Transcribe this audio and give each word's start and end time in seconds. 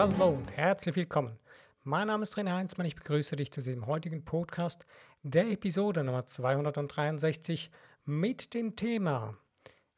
hallo 0.00 0.30
und 0.30 0.50
herzlich 0.56 0.96
willkommen. 0.96 1.38
Mein 1.84 2.06
Name 2.06 2.22
ist 2.22 2.34
René 2.34 2.54
Heinzmann, 2.54 2.86
ich 2.86 2.96
begrüße 2.96 3.36
dich 3.36 3.52
zu 3.52 3.60
diesem 3.60 3.86
heutigen 3.86 4.24
Podcast, 4.24 4.86
der 5.22 5.46
Episode 5.50 6.02
Nummer 6.02 6.24
263 6.24 7.70
mit 8.06 8.54
dem 8.54 8.76
Thema 8.76 9.36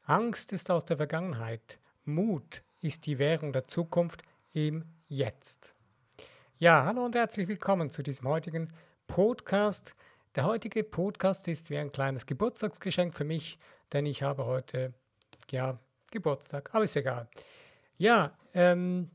Angst 0.01 0.51
ist 0.51 0.69
aus 0.69 0.83
der 0.83 0.97
Vergangenheit, 0.97 1.79
Mut 2.03 2.63
ist 2.81 3.05
die 3.05 3.17
Währung 3.17 3.53
der 3.53 3.63
Zukunft 3.63 4.23
im 4.51 4.83
Jetzt. 5.07 5.73
Ja, 6.57 6.83
hallo 6.83 7.05
und 7.05 7.15
herzlich 7.15 7.47
willkommen 7.47 7.89
zu 7.89 8.03
diesem 8.03 8.27
heutigen 8.27 8.73
Podcast. 9.07 9.95
Der 10.35 10.43
heutige 10.43 10.83
Podcast 10.83 11.47
ist 11.47 11.69
wie 11.69 11.77
ein 11.77 11.93
kleines 11.93 12.25
Geburtstagsgeschenk 12.25 13.15
für 13.15 13.23
mich, 13.23 13.57
denn 13.93 14.05
ich 14.05 14.21
habe 14.21 14.43
heute, 14.43 14.93
ja, 15.49 15.79
Geburtstag, 16.11 16.71
aber 16.73 16.83
ist 16.83 16.97
egal. 16.97 17.29
Ja, 17.97 18.37
ähm, 18.53 19.09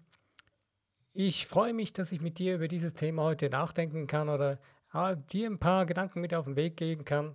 ich 1.18 1.48
freue 1.48 1.74
mich, 1.74 1.92
dass 1.92 2.12
ich 2.12 2.20
mit 2.20 2.38
dir 2.38 2.54
über 2.54 2.68
dieses 2.68 2.95
Thema 2.95 3.24
heute 3.24 3.50
nachdenken 3.50 4.06
kann 4.06 4.28
oder 4.28 4.60
äh, 4.95 5.16
dir 5.32 5.50
ein 5.50 5.58
paar 5.58 5.84
Gedanken 5.84 6.20
mit 6.20 6.32
auf 6.32 6.44
den 6.44 6.54
Weg 6.54 6.77
geben 6.77 7.04
kann. 7.04 7.34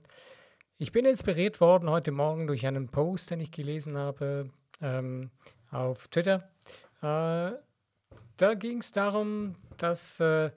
Ich 0.77 0.93
bin 0.93 1.03
inspiriert 1.03 1.59
worden 1.59 1.89
heute 1.89 2.13
Morgen 2.13 2.47
durch 2.47 2.65
einen 2.65 2.87
Post, 2.87 3.31
den 3.31 3.41
ich 3.41 3.51
gelesen 3.51 3.97
habe 3.97 4.49
ähm, 4.81 5.31
auf 5.69 6.07
Twitter. 6.07 6.49
Äh, 7.01 7.59
da 8.37 8.53
ging 8.57 8.77
es 8.77 8.93
darum, 8.93 9.57
dass 9.75 10.21
äh, 10.21 10.51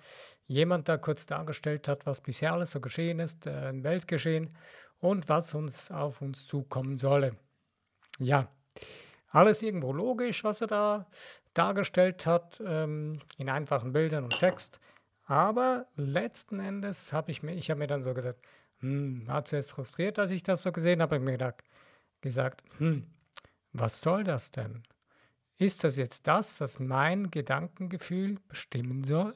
jemand 0.46 0.88
da 0.88 0.96
kurz 0.96 1.26
dargestellt 1.26 1.88
hat, 1.88 2.06
was 2.06 2.20
bisher 2.20 2.52
alles 2.52 2.70
so 2.70 2.80
geschehen 2.80 3.18
ist, 3.18 3.48
äh, 3.48 3.70
im 3.70 3.82
Weltgeschehen 3.82 4.56
und 5.00 5.28
was 5.28 5.52
uns 5.52 5.90
auf 5.90 6.22
uns 6.22 6.46
zukommen 6.46 6.96
solle. 6.96 7.34
Ja, 8.20 8.46
alles 9.30 9.62
irgendwo 9.62 9.92
logisch, 9.92 10.44
was 10.44 10.60
er 10.60 10.68
da 10.68 11.06
dargestellt 11.58 12.26
hat, 12.26 12.62
ähm, 12.64 13.20
in 13.38 13.48
einfachen 13.48 13.92
Bildern 13.92 14.24
und 14.24 14.38
Text. 14.38 14.80
Aber 15.26 15.86
letzten 15.96 16.60
Endes 16.60 17.12
habe 17.12 17.30
ich 17.30 17.42
mir, 17.42 17.54
ich 17.54 17.70
habe 17.70 17.78
mir 17.78 17.86
dann 17.86 18.02
so 18.02 18.14
gesagt, 18.14 18.40
hm, 18.80 19.26
war 19.26 19.44
zuerst 19.44 19.72
frustriert, 19.72 20.18
als 20.18 20.30
ich 20.30 20.42
das 20.42 20.62
so 20.62 20.72
gesehen 20.72 21.00
habe, 21.02 21.16
habe 21.16 21.24
mir 21.24 21.32
gedacht, 21.32 21.64
gesagt, 22.20 22.62
hm, 22.78 23.06
was 23.72 24.00
soll 24.00 24.24
das 24.24 24.50
denn? 24.50 24.82
Ist 25.58 25.84
das 25.84 25.96
jetzt 25.96 26.26
das, 26.26 26.60
was 26.60 26.78
mein 26.78 27.30
Gedankengefühl 27.30 28.38
bestimmen 28.48 29.04
soll? 29.04 29.34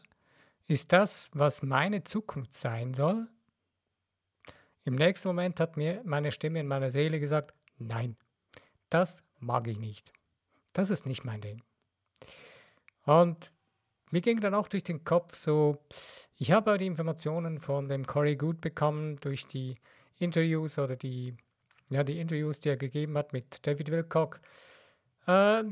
Ist 0.66 0.92
das, 0.92 1.30
was 1.32 1.62
meine 1.62 2.04
Zukunft 2.04 2.54
sein 2.54 2.94
soll? 2.94 3.28
Im 4.84 4.94
nächsten 4.94 5.28
Moment 5.28 5.58
hat 5.60 5.76
mir 5.76 6.02
meine 6.04 6.30
Stimme 6.30 6.60
in 6.60 6.66
meiner 6.66 6.91
Seele 6.91 7.20
gesagt, 7.20 7.54
nein, 7.78 8.16
das 8.91 9.22
mag 9.38 9.66
ich 9.66 9.78
nicht. 9.78 10.12
Das 10.72 10.91
ist 10.91 11.06
nicht 11.06 11.24
mein 11.24 11.41
Ding. 11.41 11.62
Und 13.05 13.53
mir 14.11 14.20
ging 14.20 14.41
dann 14.41 14.55
auch 14.55 14.69
durch 14.69 14.83
den 14.83 15.05
Kopf 15.05 15.34
so, 15.34 15.79
ich 16.37 16.53
habe 16.53 16.77
die 16.79 16.87
Informationen 16.87 17.61
von 17.61 17.89
dem 17.89 18.06
Corey 18.06 18.37
Good 18.37 18.61
bekommen 18.61 19.17
durch 19.20 19.47
die 19.47 19.77
Interviews 20.19 20.79
oder 20.79 20.97
die, 20.97 21.37
ja, 21.91 22.03
die 22.05 22.19
Interviews, 22.19 22.61
die 22.61 22.71
er 22.71 22.77
gegeben 22.77 23.17
hat 23.17 23.33
mit 23.33 23.67
David 23.67 23.91
Wilcock, 23.91 24.41
äh, 25.27 25.62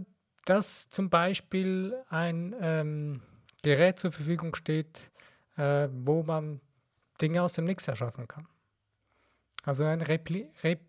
dass 0.44 0.88
zum 0.88 1.10
Beispiel 1.10 1.94
ein 2.08 2.54
ähm, 2.60 3.22
Gerät 3.62 3.98
zur 3.98 4.12
Verfügung 4.12 4.54
steht, 4.54 5.10
äh, 5.56 5.88
wo 5.92 6.22
man 6.22 6.60
Dinge 7.20 7.42
aus 7.42 7.54
dem 7.54 7.64
Nix 7.64 7.88
erschaffen 7.88 8.28
kann. 8.28 8.46
Also 9.64 9.84
ein 9.84 10.00
Repli 10.00 10.50
Rep 10.62 10.87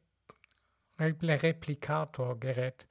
Replikatorgerät, 1.00 2.87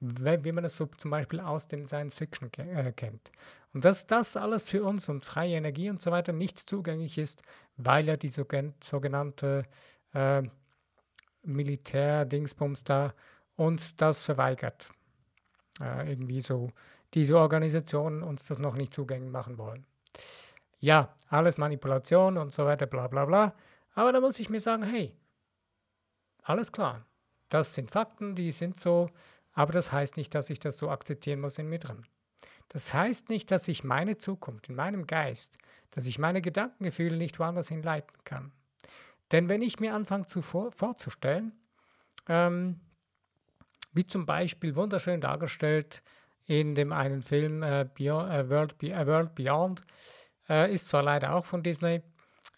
wie 0.00 0.52
man 0.52 0.64
es 0.64 0.76
so 0.76 0.86
zum 0.86 1.10
Beispiel 1.10 1.40
aus 1.40 1.68
dem 1.68 1.86
Science 1.86 2.16
Fiction 2.16 2.50
äh, 2.54 2.92
kennt. 2.92 3.30
Und 3.72 3.84
dass 3.84 4.06
das 4.06 4.36
alles 4.36 4.68
für 4.68 4.84
uns 4.84 5.08
und 5.08 5.24
freie 5.24 5.56
Energie 5.56 5.90
und 5.90 6.00
so 6.00 6.10
weiter 6.10 6.32
nicht 6.32 6.58
zugänglich 6.58 7.18
ist, 7.18 7.42
weil 7.76 8.06
ja 8.06 8.16
die 8.16 8.28
sogenannte 8.28 9.64
äh, 10.12 10.42
Militär-Dingsbums 11.42 12.84
da 12.84 13.14
uns 13.56 13.96
das 13.96 14.24
verweigert. 14.24 14.90
Äh, 15.80 16.10
irgendwie 16.10 16.40
so 16.40 16.70
diese 17.14 17.38
Organisationen 17.38 18.22
uns 18.22 18.46
das 18.46 18.58
noch 18.58 18.74
nicht 18.74 18.94
zugänglich 18.94 19.30
machen 19.30 19.58
wollen. 19.58 19.86
Ja, 20.80 21.14
alles 21.28 21.58
Manipulation 21.58 22.36
und 22.36 22.52
so 22.52 22.64
weiter, 22.64 22.86
bla 22.86 23.06
bla 23.08 23.24
bla. 23.24 23.54
Aber 23.94 24.12
da 24.12 24.20
muss 24.20 24.38
ich 24.38 24.50
mir 24.50 24.60
sagen, 24.60 24.82
hey, 24.82 25.16
alles 26.42 26.72
klar, 26.72 27.06
das 27.54 27.72
sind 27.72 27.92
Fakten, 27.92 28.34
die 28.34 28.50
sind 28.50 28.80
so, 28.80 29.10
aber 29.52 29.72
das 29.72 29.92
heißt 29.92 30.16
nicht, 30.16 30.34
dass 30.34 30.50
ich 30.50 30.58
das 30.58 30.76
so 30.76 30.90
akzeptieren 30.90 31.40
muss 31.40 31.56
in 31.58 31.68
mir 31.68 31.78
drin. 31.78 32.02
Das 32.68 32.92
heißt 32.92 33.28
nicht, 33.28 33.52
dass 33.52 33.68
ich 33.68 33.84
meine 33.84 34.16
Zukunft 34.16 34.68
in 34.68 34.74
meinem 34.74 35.06
Geist, 35.06 35.58
dass 35.92 36.06
ich 36.06 36.18
meine 36.18 36.42
Gedankengefühle 36.42 37.16
nicht 37.16 37.38
woanders 37.38 37.68
hinleiten 37.68 38.16
kann. 38.24 38.50
Denn 39.30 39.48
wenn 39.48 39.62
ich 39.62 39.78
mir 39.78 39.94
anfange 39.94 40.26
zu 40.26 40.42
vor, 40.42 40.72
vorzustellen, 40.72 41.52
ähm, 42.28 42.80
wie 43.92 44.04
zum 44.04 44.26
Beispiel 44.26 44.74
wunderschön 44.74 45.20
dargestellt 45.20 46.02
in 46.46 46.74
dem 46.74 46.92
einen 46.92 47.22
Film 47.22 47.62
äh, 47.62 47.88
Beyond, 47.94 48.32
äh, 48.32 48.50
World, 48.50 48.78
Be 48.78 48.90
äh, 48.90 49.06
World, 49.06 49.36
Beyond, 49.36 49.82
äh, 50.48 50.74
ist 50.74 50.88
zwar 50.88 51.04
leider 51.04 51.32
auch 51.34 51.44
von 51.44 51.62
Disney, 51.62 52.02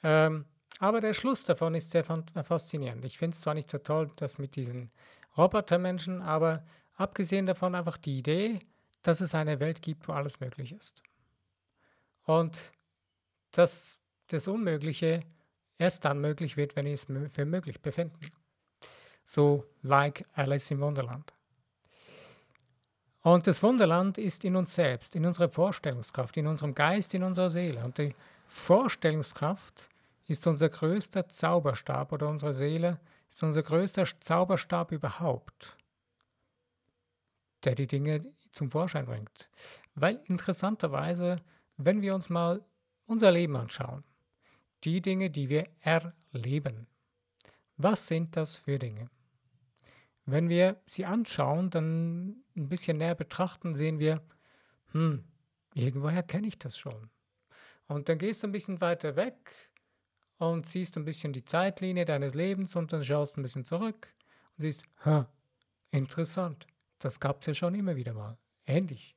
ähm, 0.03 0.47
aber 0.79 1.01
der 1.01 1.15
Schluss 1.15 1.45
davon 1.45 1.75
ist 1.75 1.91
sehr 1.91 2.05
äh, 2.09 2.43
faszinierend. 2.43 3.05
Ich 3.05 3.19
finde 3.19 3.35
es 3.35 3.41
zwar 3.41 3.55
nicht 3.55 3.71
so 3.71 3.79
toll, 3.79 4.11
das 4.17 4.39
mit 4.39 4.57
diesen 4.57 4.91
Robotermenschen, 5.37 6.23
aber 6.23 6.65
abgesehen 6.97 7.47
davon 7.47 7.75
einfach 7.75 7.97
die 7.97 8.19
Idee, 8.19 8.61
dass 9.03 9.21
es 9.21 9.35
eine 9.35 9.61
Welt 9.61 9.83
gibt, 9.83 10.09
wo 10.09 10.13
alles 10.13 10.41
möglich 10.41 10.73
ist. 10.73 11.03
Und 12.25 12.73
dass 13.53 14.01
das 14.29 14.49
Unmögliche 14.49 15.23
erst 15.79 16.05
dann 16.05 16.21
möglich 16.21 16.57
wird, 16.57 16.75
wenn 16.77 16.87
wir 16.87 16.95
es 16.95 17.07
für 17.29 17.45
möglich 17.45 17.81
befinden. 17.81 18.19
So 19.25 19.65
like 19.83 20.25
Alice 20.35 20.71
im 20.71 20.81
Wunderland. 20.81 21.33
Und 23.23 23.47
das 23.47 23.63
Wunderland 23.63 24.19
ist 24.19 24.45
in 24.45 24.55
uns 24.55 24.75
selbst, 24.75 25.17
in 25.17 25.27
unserer 25.27 25.49
Vorstellungskraft, 25.49 26.37
in 26.37 26.47
unserem 26.47 26.75
Geist, 26.75 27.13
in 27.13 27.23
unserer 27.25 27.51
Seele. 27.51 27.85
Und 27.85 27.99
die 27.99 28.15
Vorstellungskraft 28.47 29.89
ist 30.27 30.47
unser 30.47 30.69
größter 30.69 31.29
Zauberstab 31.29 32.13
oder 32.13 32.29
unsere 32.29 32.55
Seele 32.55 33.01
ist 33.29 33.43
unser 33.43 33.63
größter 33.63 34.05
Zauberstab 34.21 34.93
überhaupt, 34.93 35.77
der 37.65 37.75
die 37.75 37.87
Dinge 37.87 38.25
zum 38.53 38.71
Vorschein 38.71 39.07
bringt. 39.07 39.49
Weil 39.95 40.21
interessanterweise, 40.27 41.43
wenn 41.77 42.03
wir 42.03 42.15
uns 42.15 42.29
mal 42.29 42.65
unser 43.07 43.31
Leben 43.31 43.57
anschauen, 43.57 44.05
die 44.85 45.01
Dinge, 45.01 45.31
die 45.31 45.49
wir 45.49 45.69
erleben, 45.81 46.87
was 47.77 48.07
sind 48.07 48.37
das 48.37 48.57
für 48.57 48.79
Dinge? 48.79 49.11
Wenn 50.25 50.49
wir 50.49 50.81
sie 50.87 51.05
anschauen, 51.05 51.71
dann 51.71 52.43
ein 52.57 52.69
bisschen 52.69 52.99
näher 52.99 53.15
betrachten, 53.15 53.75
sehen 53.75 53.99
wir, 54.01 54.23
hm, 54.93 55.25
irgendwoher 55.75 56.23
kenne 56.23 56.49
ich 56.49 56.59
das 56.59 56.77
schon. 56.77 57.11
Und 57.87 58.09
dann 58.09 58.19
gehst 58.19 58.43
du 58.43 58.49
ein 58.49 58.53
bisschen 58.53 58.81
weiter 58.81 59.15
weg 59.15 59.53
und 60.39 60.67
siehst 60.67 60.97
ein 60.97 61.05
bisschen 61.05 61.33
die 61.33 61.45
Zeitlinie 61.45 62.05
deines 62.05 62.35
Lebens 62.35 62.77
und 62.77 62.93
dann 62.93 63.05
schaust 63.05 63.37
ein 63.37 63.43
bisschen 63.43 63.65
zurück 63.65 64.09
und 64.57 64.63
siehst, 64.63 64.83
ha, 65.05 65.29
interessant, 65.91 66.67
das 66.99 67.21
gab 67.21 67.41
es 67.41 67.47
ja 67.47 67.55
schon 67.55 67.75
immer 67.75 67.97
wieder 67.97 68.13
mal. 68.13 68.37
Ähnlich. 68.67 69.15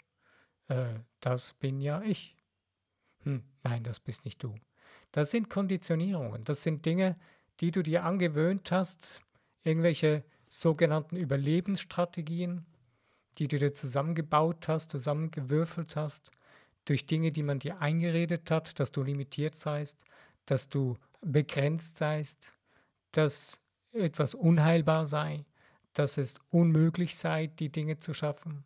Äh, 0.68 1.00
das 1.19 1.53
bin 1.53 1.81
ja 1.81 2.02
ich. 2.02 2.38
Hm, 3.24 3.44
nein, 3.63 3.84
das 3.84 4.00
bist 4.00 4.25
nicht 4.25 4.41
du. 4.44 4.56
Das 5.11 5.32
sind 5.32 5.49
Konditionierungen, 5.49 6.43
das 6.43 6.64
sind 6.64 6.85
Dinge, 6.85 7.17
die 7.59 7.72
du 7.72 7.82
dir 7.82 8.05
angewöhnt 8.05 8.72
hast, 8.72 9.22
irgendwelche 9.64 10.23
sogenannten 10.49 11.16
Überlebensstrategien, 11.16 12.66
die 13.38 13.47
du 13.47 13.58
dir 13.58 13.73
zusammengebaut 13.73 14.67
hast, 14.67 14.91
zusammengewürfelt 14.91 15.96
hast, 15.96 16.32
durch 16.85 17.05
Dinge, 17.05 17.32
die 17.32 17.43
man 17.43 17.59
dir 17.59 17.82
eingeredet 17.82 18.49
hat, 18.52 18.79
dass 18.79 18.91
du 18.91 19.03
limitiert 19.03 19.55
seist, 19.55 19.97
dass 20.46 20.70
du 20.70 20.97
begrenzt 21.21 21.97
seist, 21.97 22.53
dass 23.11 23.59
etwas 23.91 24.35
unheilbar 24.35 25.07
sei, 25.07 25.45
dass 25.93 26.17
es 26.17 26.35
unmöglich 26.49 27.17
sei, 27.17 27.47
die 27.47 27.69
Dinge 27.69 27.97
zu 27.97 28.13
schaffen. 28.13 28.63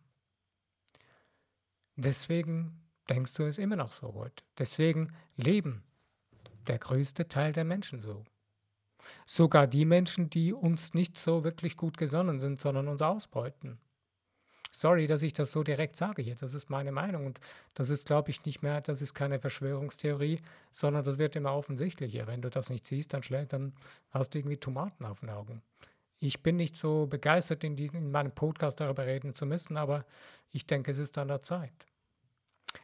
Deswegen 1.96 2.82
denkst 3.10 3.34
du 3.36 3.44
es 3.44 3.58
immer 3.58 3.76
noch 3.76 3.94
so 3.94 4.14
heute. 4.14 4.44
Deswegen 4.58 5.14
leben 5.36 5.84
der 6.68 6.80
größte 6.80 7.28
Teil 7.28 7.54
der 7.54 7.64
Menschen 7.64 8.00
so. 8.00 8.24
Sogar 9.26 9.68
die 9.68 9.86
Menschen, 9.86 10.30
die 10.30 10.54
uns 10.54 10.94
nicht 10.94 11.18
so 11.18 11.44
wirklich 11.44 11.76
gut 11.76 11.98
gesonnen 11.98 12.40
sind, 12.40 12.62
sondern 12.62 12.88
uns 12.88 13.02
ausbeuten. 13.02 13.80
Sorry, 14.76 15.06
dass 15.06 15.22
ich 15.22 15.34
das 15.34 15.52
so 15.52 15.62
direkt 15.62 15.96
sage 15.98 16.24
hier. 16.24 16.36
Das 16.36 16.56
ist 16.56 16.70
meine 16.72 16.92
Meinung. 16.92 17.28
Und 17.28 17.40
das 17.76 17.90
ist, 17.90 18.08
glaube 18.08 18.32
ich, 18.32 18.44
nicht 18.44 18.64
mehr, 18.64 18.82
das 18.82 19.04
ist 19.04 19.14
keine 19.14 19.40
Verschwörungstheorie, 19.40 20.42
sondern 20.72 21.04
das 21.04 21.20
wird 21.20 21.36
immer 21.36 21.54
offensichtlicher. 21.54 22.26
Wenn 22.26 22.42
du 22.42 22.50
das 22.50 22.72
nicht 22.72 22.88
siehst, 22.88 23.14
dann, 23.14 23.22
dann 23.50 23.74
hast 24.10 24.34
du 24.34 24.40
irgendwie 24.40 24.58
Tomaten 24.58 25.06
auf 25.06 25.20
den 25.20 25.30
Augen. 25.30 25.62
Ich 26.20 26.42
bin 26.42 26.56
nicht 26.56 26.76
so 26.76 27.06
begeistert, 27.06 27.64
in, 27.64 27.76
diesen, 27.76 27.98
in 27.98 28.12
meinem 28.12 28.32
Podcast 28.32 28.80
darüber 28.80 29.06
reden 29.06 29.36
zu 29.36 29.46
müssen, 29.46 29.78
aber 29.78 30.06
ich 30.50 30.66
denke, 30.66 30.92
es 30.92 30.98
ist 30.98 31.18
an 31.18 31.28
der 31.28 31.42
Zeit. 31.42 31.86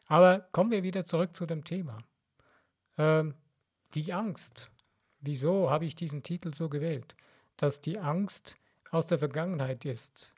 Aber 0.08 0.42
kommen 0.52 0.72
wir 0.72 0.84
wieder 0.84 1.06
zurück 1.06 1.36
zu 1.36 1.46
dem 1.48 1.64
Thema. 1.64 1.94
Kommen 1.94 2.04
wir 2.04 2.04
wieder 2.04 2.04
zurück 2.04 2.06
zu 2.06 2.06
dem 2.06 3.26
Thema. 3.26 3.30
Ähm, 3.32 3.34
die 3.94 4.14
Angst. 4.14 4.70
Wieso 5.22 5.72
habe 5.72 5.86
ich 5.86 5.96
diesen 5.96 6.22
Titel 6.22 6.54
so 6.54 6.70
gewählt? 6.70 7.16
Dass 7.58 7.82
die 7.82 7.98
Angst 7.98 8.58
aus 8.92 9.08
der 9.08 9.18
Vergangenheit 9.18 9.86
ist 9.86 10.34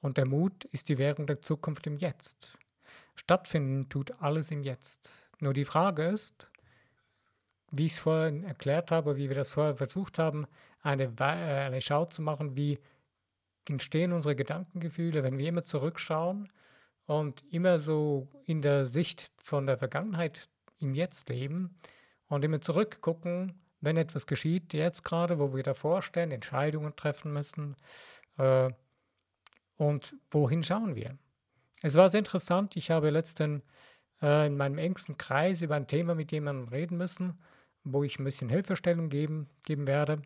und 0.00 0.18
der 0.18 0.26
Mut 0.26 0.64
ist 0.66 0.88
die 0.88 0.98
Währung 0.98 1.26
der 1.26 1.42
Zukunft 1.42 1.86
im 1.86 1.96
Jetzt. 1.96 2.58
Stattfinden 3.14 3.88
tut 3.88 4.20
alles 4.20 4.50
im 4.50 4.62
Jetzt. 4.62 5.10
Nur 5.40 5.52
die 5.52 5.64
Frage 5.64 6.04
ist, 6.06 6.48
wie 7.70 7.86
ich 7.86 7.92
es 7.92 7.98
vorhin 7.98 8.44
erklärt 8.44 8.90
habe, 8.90 9.16
wie 9.16 9.28
wir 9.28 9.36
das 9.36 9.52
vorher 9.52 9.76
versucht 9.76 10.18
haben, 10.18 10.46
eine, 10.82 11.12
äh, 11.18 11.22
eine 11.22 11.80
Schau 11.80 12.04
zu 12.06 12.22
machen, 12.22 12.56
wie 12.56 12.78
entstehen 13.68 14.12
unsere 14.12 14.36
Gedankengefühle, 14.36 15.22
wenn 15.22 15.38
wir 15.38 15.48
immer 15.48 15.64
zurückschauen 15.64 16.52
und 17.06 17.44
immer 17.52 17.78
so 17.78 18.28
in 18.44 18.62
der 18.62 18.86
Sicht 18.86 19.32
von 19.38 19.66
der 19.66 19.78
Vergangenheit 19.78 20.48
im 20.78 20.94
Jetzt 20.94 21.28
leben 21.28 21.76
und 22.28 22.44
immer 22.44 22.60
zurückgucken, 22.60 23.60
wenn 23.80 23.96
etwas 23.96 24.26
geschieht, 24.26 24.72
jetzt 24.72 25.04
gerade, 25.04 25.38
wo 25.38 25.54
wir 25.54 25.62
davor 25.62 26.02
stehen, 26.02 26.30
Entscheidungen 26.30 26.96
treffen 26.96 27.32
müssen. 27.32 27.76
Äh, 28.38 28.70
und 29.76 30.16
wohin 30.30 30.62
schauen 30.62 30.94
wir? 30.94 31.18
Es 31.82 31.94
war 31.94 32.08
sehr 32.08 32.20
interessant. 32.20 32.76
Ich 32.76 32.90
habe 32.90 33.10
letztens 33.10 33.62
äh, 34.22 34.46
in 34.46 34.56
meinem 34.56 34.78
engsten 34.78 35.18
Kreis 35.18 35.62
über 35.62 35.74
ein 35.76 35.86
Thema 35.86 36.14
mit 36.14 36.32
jemandem 36.32 36.68
reden 36.68 36.96
müssen, 36.96 37.38
wo 37.84 38.02
ich 38.02 38.18
ein 38.18 38.24
bisschen 38.24 38.48
Hilfestellung 38.48 39.08
geben, 39.08 39.48
geben 39.64 39.86
werde. 39.86 40.22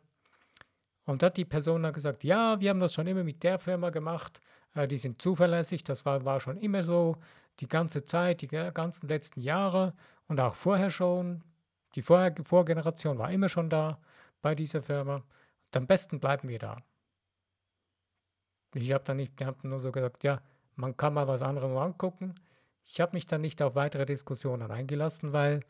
Und 1.05 1.23
da 1.23 1.27
hat 1.27 1.37
die 1.37 1.45
Person 1.45 1.83
dann 1.83 1.93
gesagt, 1.93 2.23
ja, 2.25 2.61
wir 2.61 2.71
haben 2.71 2.81
das 2.81 2.95
schon 2.95 3.07
immer 3.07 3.25
mit 3.25 3.43
der 3.43 3.59
Firma 3.59 3.91
gemacht, 3.91 4.41
äh, 4.75 4.87
die 4.87 4.99
sind 4.99 5.21
zuverlässig, 5.21 5.85
das 5.85 6.05
war, 6.05 6.25
war 6.25 6.41
schon 6.41 6.57
immer 6.57 6.83
so, 6.83 7.17
die 7.59 7.69
ganze 7.69 8.05
Zeit, 8.05 8.41
die 8.41 8.49
ganzen 8.49 9.09
letzten 9.09 9.41
Jahre 9.41 9.95
und 10.29 10.41
auch 10.41 10.57
vorher 10.57 10.91
schon. 10.91 11.45
Die 11.95 12.03
Vor 12.03 12.33
Vorgeneration 12.45 13.19
war 13.19 13.31
immer 13.31 13.49
schon 13.49 13.69
da 13.69 14.01
bei 14.41 14.55
dieser 14.55 14.83
Firma. 14.83 15.17
Und 15.17 15.77
am 15.77 15.87
besten 15.87 16.21
bleiben 16.21 16.49
wir 16.49 16.59
da. 16.59 16.79
Ich 18.75 18.93
habe 18.93 19.05
dann 19.05 19.17
nicht, 19.17 19.33
hab 19.45 19.65
nur 19.65 19.81
so 19.81 19.91
gesagt, 19.93 20.23
ja, 20.23 20.41
man 20.77 20.97
kann 20.97 21.15
mal 21.15 21.29
was 21.29 21.43
anderes 21.43 21.73
angucken. 21.73 22.35
Ich 22.85 23.01
habe 23.01 23.13
mich 23.13 23.27
dann 23.27 23.41
nicht 23.41 23.63
auf 23.63 23.75
weitere 23.75 24.07
Diskussionen 24.07 24.71
eingelassen, 24.71 25.33
weil 25.33 25.61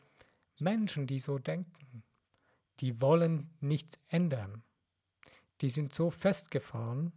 Menschen, 0.59 1.07
die 1.07 1.19
so 1.19 1.39
denken, 1.39 2.03
die 2.79 3.01
wollen 3.01 3.49
nichts 3.59 3.97
ändern. 4.07 4.63
Die 5.61 5.69
sind 5.69 5.93
so 5.93 6.09
festgefahren, 6.09 7.11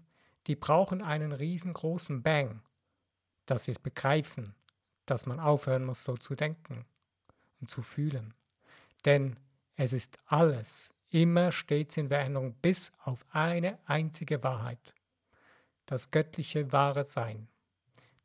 die 0.47 0.57
brauchen 0.57 1.03
einen 1.03 1.33
riesengroßen 1.33 2.23
Bang, 2.23 2.63
dass 3.47 3.65
sie 3.65 3.73
es 3.73 3.79
begreifen, 3.79 4.55
dass 5.07 5.27
man 5.27 5.41
aufhören 5.41 5.85
muss, 5.85 6.05
so 6.05 6.17
zu 6.17 6.35
denken 6.35 6.85
und 7.61 7.71
zu 7.71 7.83
fühlen. 7.83 8.35
Denn 9.05 9.37
es 9.77 9.93
ist 9.93 10.19
alles 10.27 10.91
immer 11.11 11.53
stets 11.53 11.97
in 11.97 12.09
Veränderung, 12.09 12.55
bis 12.61 12.93
auf 13.05 13.25
eine 13.31 13.79
einzige 13.87 14.43
Wahrheit. 14.43 14.94
Das 15.87 16.11
göttliche 16.11 16.73
wahre 16.73 17.05
Sein. 17.05 17.49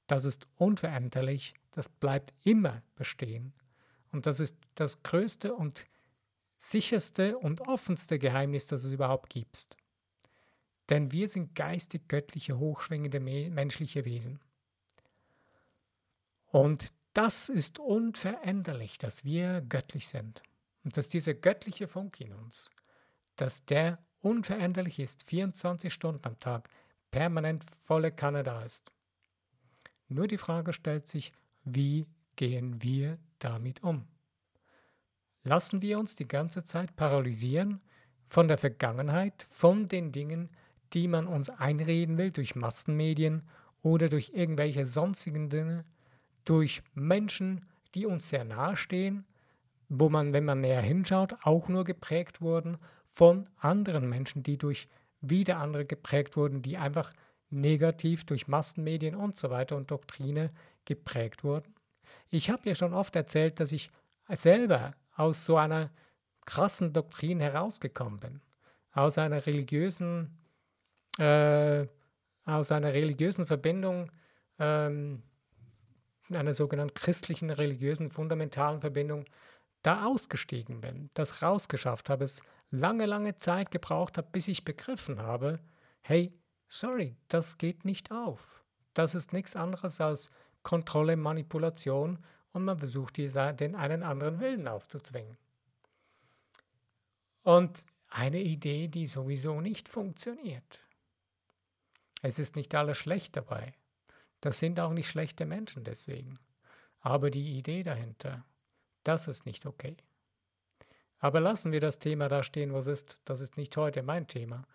Das 0.07 0.25
ist 0.25 0.47
unveränderlich, 0.55 1.53
das 1.71 1.89
bleibt 1.89 2.33
immer 2.43 2.81
bestehen. 2.95 3.53
Und 4.11 4.25
das 4.25 4.39
ist 4.39 4.57
das 4.75 5.03
größte 5.03 5.53
und 5.53 5.85
sicherste 6.57 7.37
und 7.37 7.61
offenste 7.61 8.19
Geheimnis, 8.19 8.67
das 8.67 8.83
es 8.83 8.91
überhaupt 8.91 9.29
gibt. 9.29 9.77
Denn 10.89 11.11
wir 11.11 11.27
sind 11.27 11.53
geistig 11.53 12.07
göttliche, 12.07 12.57
hochschwingende 12.57 13.19
menschliche 13.19 14.05
Wesen. 14.05 14.39
Und 16.47 16.93
das 17.13 17.49
ist 17.49 17.79
unveränderlich, 17.79 18.97
dass 18.97 19.23
wir 19.23 19.61
göttlich 19.61 20.07
sind. 20.07 20.41
Und 20.83 20.97
dass 20.97 21.09
dieser 21.09 21.33
göttliche 21.33 21.87
Funk 21.87 22.19
in 22.19 22.33
uns, 22.33 22.71
dass 23.35 23.65
der 23.65 23.99
unveränderlich 24.21 24.99
ist, 24.99 25.23
24 25.23 25.93
Stunden 25.93 26.25
am 26.25 26.39
Tag, 26.39 26.69
permanent 27.11 27.63
volle 27.63 28.11
Kanne 28.11 28.43
da 28.43 28.63
ist. 28.63 28.91
Nur 30.07 30.27
die 30.27 30.37
Frage 30.37 30.73
stellt 30.73 31.07
sich, 31.07 31.33
wie 31.63 32.07
gehen 32.35 32.81
wir 32.81 33.19
damit 33.39 33.83
um? 33.83 34.07
Lassen 35.43 35.81
wir 35.81 35.99
uns 35.99 36.15
die 36.15 36.27
ganze 36.27 36.63
Zeit 36.63 36.95
paralysieren 36.95 37.81
von 38.27 38.47
der 38.47 38.57
Vergangenheit, 38.57 39.47
von 39.49 39.87
den 39.87 40.11
Dingen, 40.11 40.49
die 40.93 41.07
man 41.07 41.27
uns 41.27 41.49
einreden 41.49 42.17
will 42.17 42.31
durch 42.31 42.55
Massenmedien 42.55 43.43
oder 43.81 44.09
durch 44.09 44.31
irgendwelche 44.33 44.85
sonstigen 44.85 45.49
Dinge, 45.49 45.85
durch 46.45 46.81
Menschen, 46.93 47.65
die 47.95 48.05
uns 48.05 48.29
sehr 48.29 48.43
nahe 48.43 48.75
stehen, 48.75 49.25
wo 49.87 50.09
man, 50.09 50.33
wenn 50.33 50.45
man 50.45 50.61
näher 50.61 50.81
hinschaut, 50.81 51.35
auch 51.43 51.67
nur 51.67 51.83
geprägt 51.83 52.41
wurden 52.41 52.77
von 53.05 53.49
anderen 53.57 54.07
Menschen, 54.07 54.43
die 54.43 54.57
durch 54.57 54.87
wieder 55.21 55.57
andere 55.57 55.85
geprägt 55.85 56.37
wurden, 56.37 56.61
die 56.61 56.77
einfach 56.77 57.11
negativ 57.49 58.25
durch 58.25 58.47
Massenmedien 58.47 59.15
und 59.15 59.35
so 59.35 59.49
weiter 59.49 59.75
und 59.75 59.91
Doktrine 59.91 60.51
geprägt 60.85 61.43
wurden. 61.43 61.73
Ich 62.29 62.49
habe 62.49 62.67
ja 62.67 62.75
schon 62.75 62.93
oft 62.93 63.15
erzählt, 63.15 63.59
dass 63.59 63.71
ich 63.71 63.91
selber 64.29 64.93
aus 65.15 65.45
so 65.45 65.57
einer 65.57 65.89
krassen 66.45 66.93
Doktrin 66.93 67.39
herausgekommen 67.39 68.19
bin, 68.19 68.41
aus 68.91 69.17
einer 69.17 69.45
religiösen, 69.45 70.37
äh, 71.17 71.85
aus 72.45 72.71
einer 72.71 72.93
religiösen 72.93 73.45
Verbindung, 73.45 74.11
ähm, 74.57 75.23
einer 76.29 76.53
sogenannten 76.53 76.93
christlichen 76.93 77.49
religiösen 77.49 78.11
fundamentalen 78.11 78.81
Verbindung, 78.81 79.25
da 79.81 80.05
ausgestiegen 80.05 80.81
bin, 80.81 81.09
das 81.13 81.41
rausgeschafft 81.41 82.09
habe, 82.09 82.25
es 82.25 82.41
lange, 82.71 83.05
lange 83.05 83.35
Zeit 83.35 83.71
gebraucht 83.71 84.17
habe, 84.17 84.29
bis 84.31 84.47
ich 84.47 84.65
begriffen 84.65 85.21
habe, 85.21 85.59
hey, 86.01 86.33
sorry, 86.67 87.15
das 87.27 87.57
geht 87.57 87.85
nicht 87.85 88.11
auf. 88.11 88.63
Das 88.93 89.15
ist 89.15 89.33
nichts 89.33 89.55
anderes 89.55 90.01
als 90.01 90.29
Kontrolle, 90.63 91.15
Manipulation 91.15 92.19
und 92.51 92.65
man 92.65 92.77
versucht, 92.77 93.17
den 93.17 93.75
einen 93.75 94.03
anderen 94.03 94.39
Willen 94.39 94.67
aufzuzwingen. 94.67 95.37
Und 97.43 97.85
eine 98.09 98.41
Idee, 98.41 98.87
die 98.87 99.07
sowieso 99.07 99.61
nicht 99.61 99.87
funktioniert. 99.87 100.79
Es 102.21 102.39
ist 102.39 102.55
nicht 102.55 102.73
alles 102.75 102.97
schlecht 102.97 103.37
dabei. 103.37 103.73
Das 104.41 104.59
sind 104.59 104.79
auch 104.79 104.93
nicht 104.93 105.09
schlechte 105.09 105.45
Menschen 105.45 105.83
deswegen. 105.83 106.39
Aber 106.99 107.29
die 107.29 107.57
Idee 107.57 107.83
dahinter, 107.83 108.45
das 109.03 109.27
ist 109.27 109.45
nicht 109.45 109.65
okay. 109.65 109.95
Aber 111.19 111.39
lassen 111.39 111.71
wir 111.71 111.81
das 111.81 111.99
Thema 111.99 112.29
da 112.29 112.43
stehen, 112.43 112.73
was 112.73 112.87
ist. 112.87 113.19
Das 113.25 113.41
ist 113.41 113.57
nicht 113.57 113.75
heute 113.77 114.03
mein 114.03 114.27
Thema 114.27 114.65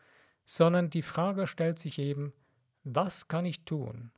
sondern 0.47 0.91
die 0.91 1.03
Frage 1.03 1.47
stellt 1.47 1.79
sich 1.79 1.99
eben, 1.99 2.33
was 2.85 3.29
kann 3.29 3.47
ich 3.47 3.65
tun, 3.65 4.11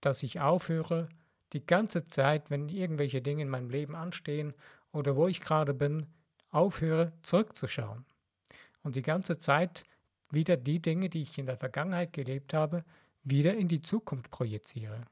dass 0.00 0.22
ich 0.22 0.40
aufhöre, 0.40 1.08
die 1.52 1.64
ganze 1.64 2.06
Zeit, 2.06 2.50
wenn 2.50 2.68
irgendwelche 2.68 3.22
Dinge 3.22 3.42
in 3.42 3.48
meinem 3.48 3.70
Leben 3.70 3.94
anstehen 3.94 4.54
oder 4.92 5.16
wo 5.16 5.28
ich 5.28 5.40
gerade 5.40 5.74
bin, 5.74 6.06
aufhöre 6.50 7.12
zurückzuschauen 7.22 8.04
und 8.82 8.96
die 8.96 9.02
ganze 9.02 9.38
Zeit 9.38 9.84
wieder 10.30 10.56
die 10.56 10.80
Dinge, 10.80 11.08
die 11.10 11.22
ich 11.22 11.38
in 11.38 11.46
der 11.46 11.56
Vergangenheit 11.56 12.12
gelebt 12.12 12.54
habe, 12.54 12.84
wieder 13.22 13.54
in 13.54 13.68
die 13.68 13.80
Zukunft 13.80 14.30
projiziere 14.30 15.02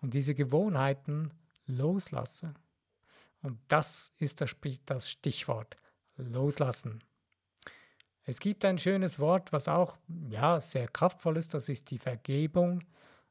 und 0.00 0.14
diese 0.14 0.34
Gewohnheiten 0.34 1.32
loslasse. 1.66 2.54
Und 3.42 3.58
das 3.68 4.12
ist 4.18 4.40
das 4.40 5.10
Stichwort 5.10 5.76
loslassen. 6.16 7.02
Es 8.24 8.38
gibt 8.38 8.64
ein 8.64 8.78
schönes 8.78 9.18
Wort, 9.18 9.52
was 9.52 9.66
auch 9.66 9.96
ja, 10.28 10.60
sehr 10.60 10.88
kraftvoll 10.88 11.36
ist, 11.36 11.54
das 11.54 11.68
ist 11.68 11.90
die 11.90 11.98
Vergebung. 11.98 12.84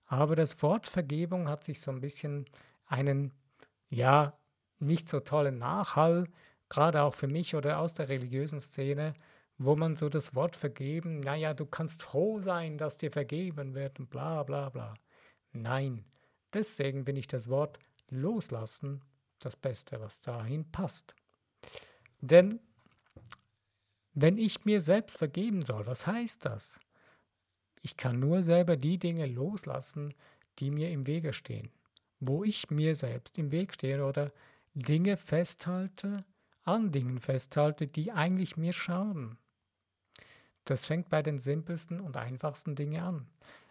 Aber 0.06 0.36
das 0.36 0.62
Wort 0.64 0.88
Vergebung 0.88 1.48
hat 1.48 1.64
sich 1.64 1.80
so 1.80 1.92
ein 1.92 2.02
bisschen 2.02 2.46
einen, 2.88 3.32
ja, 3.90 4.38
nicht 4.80 5.08
so 5.08 5.20
tollen 5.20 5.60
Nachhall, 5.60 6.28
gerade 6.70 7.04
auch 7.04 7.14
für 7.14 7.28
mich 7.28 7.56
oder 7.56 7.80
aus 7.80 7.94
der 7.94 8.10
religiösen 8.10 8.60
Szene, 8.60 9.14
wo 9.58 9.76
man 9.76 9.96
so 9.96 10.10
das 10.10 10.34
Wort 10.36 10.56
vergeben, 10.56 11.20
naja, 11.20 11.54
du 11.54 11.66
kannst 11.66 12.02
froh 12.02 12.40
sein, 12.40 12.78
dass 12.78 12.98
dir 12.98 13.12
vergeben 13.12 13.76
wird 13.76 14.00
und 14.00 14.10
bla 14.10 14.44
bla 14.44 14.70
bla. 14.70 14.96
Nein, 15.52 16.06
deswegen 16.54 17.06
bin 17.06 17.18
ich 17.18 17.28
das 17.28 17.50
Wort 17.50 17.78
loslassen 18.10 19.04
das 19.40 19.56
Beste, 19.56 20.00
was 20.00 20.22
dahin 20.22 20.70
passt. 20.72 21.16
Denn 22.22 22.60
wenn 24.14 24.38
ich 24.38 24.66
mir 24.66 24.82
selbst 24.82 25.18
vergeben 25.18 25.64
soll, 25.64 25.86
was 25.86 26.06
heißt 26.06 26.46
das? 26.46 26.80
Ich 27.82 27.96
kann 27.96 28.20
nur 28.20 28.44
selber 28.44 28.76
die 28.76 28.98
Dinge 28.98 29.26
loslassen, 29.26 30.14
die 30.60 30.72
mir 30.72 30.90
im 30.90 31.08
Wege 31.08 31.34
stehen. 31.34 31.72
Wo 32.20 32.44
ich 32.44 32.70
mir 32.70 32.96
selbst 32.96 33.38
im 33.38 33.52
Weg 33.52 33.74
stehe 33.74 34.06
oder 34.06 34.34
Dinge 34.74 35.16
festhalte, 35.16 36.26
an 36.64 36.92
Dingen 36.92 37.20
festhalte, 37.20 37.88
die 37.88 38.12
eigentlich 38.12 38.58
mir 38.58 38.74
schaden. 38.74 39.38
Das 40.66 40.86
fängt 40.86 41.10
bei 41.10 41.24
den 41.24 41.40
simpelsten 41.40 42.00
und 42.00 42.18
einfachsten 42.18 42.76
Dingen 42.76 43.02
an. 43.02 43.28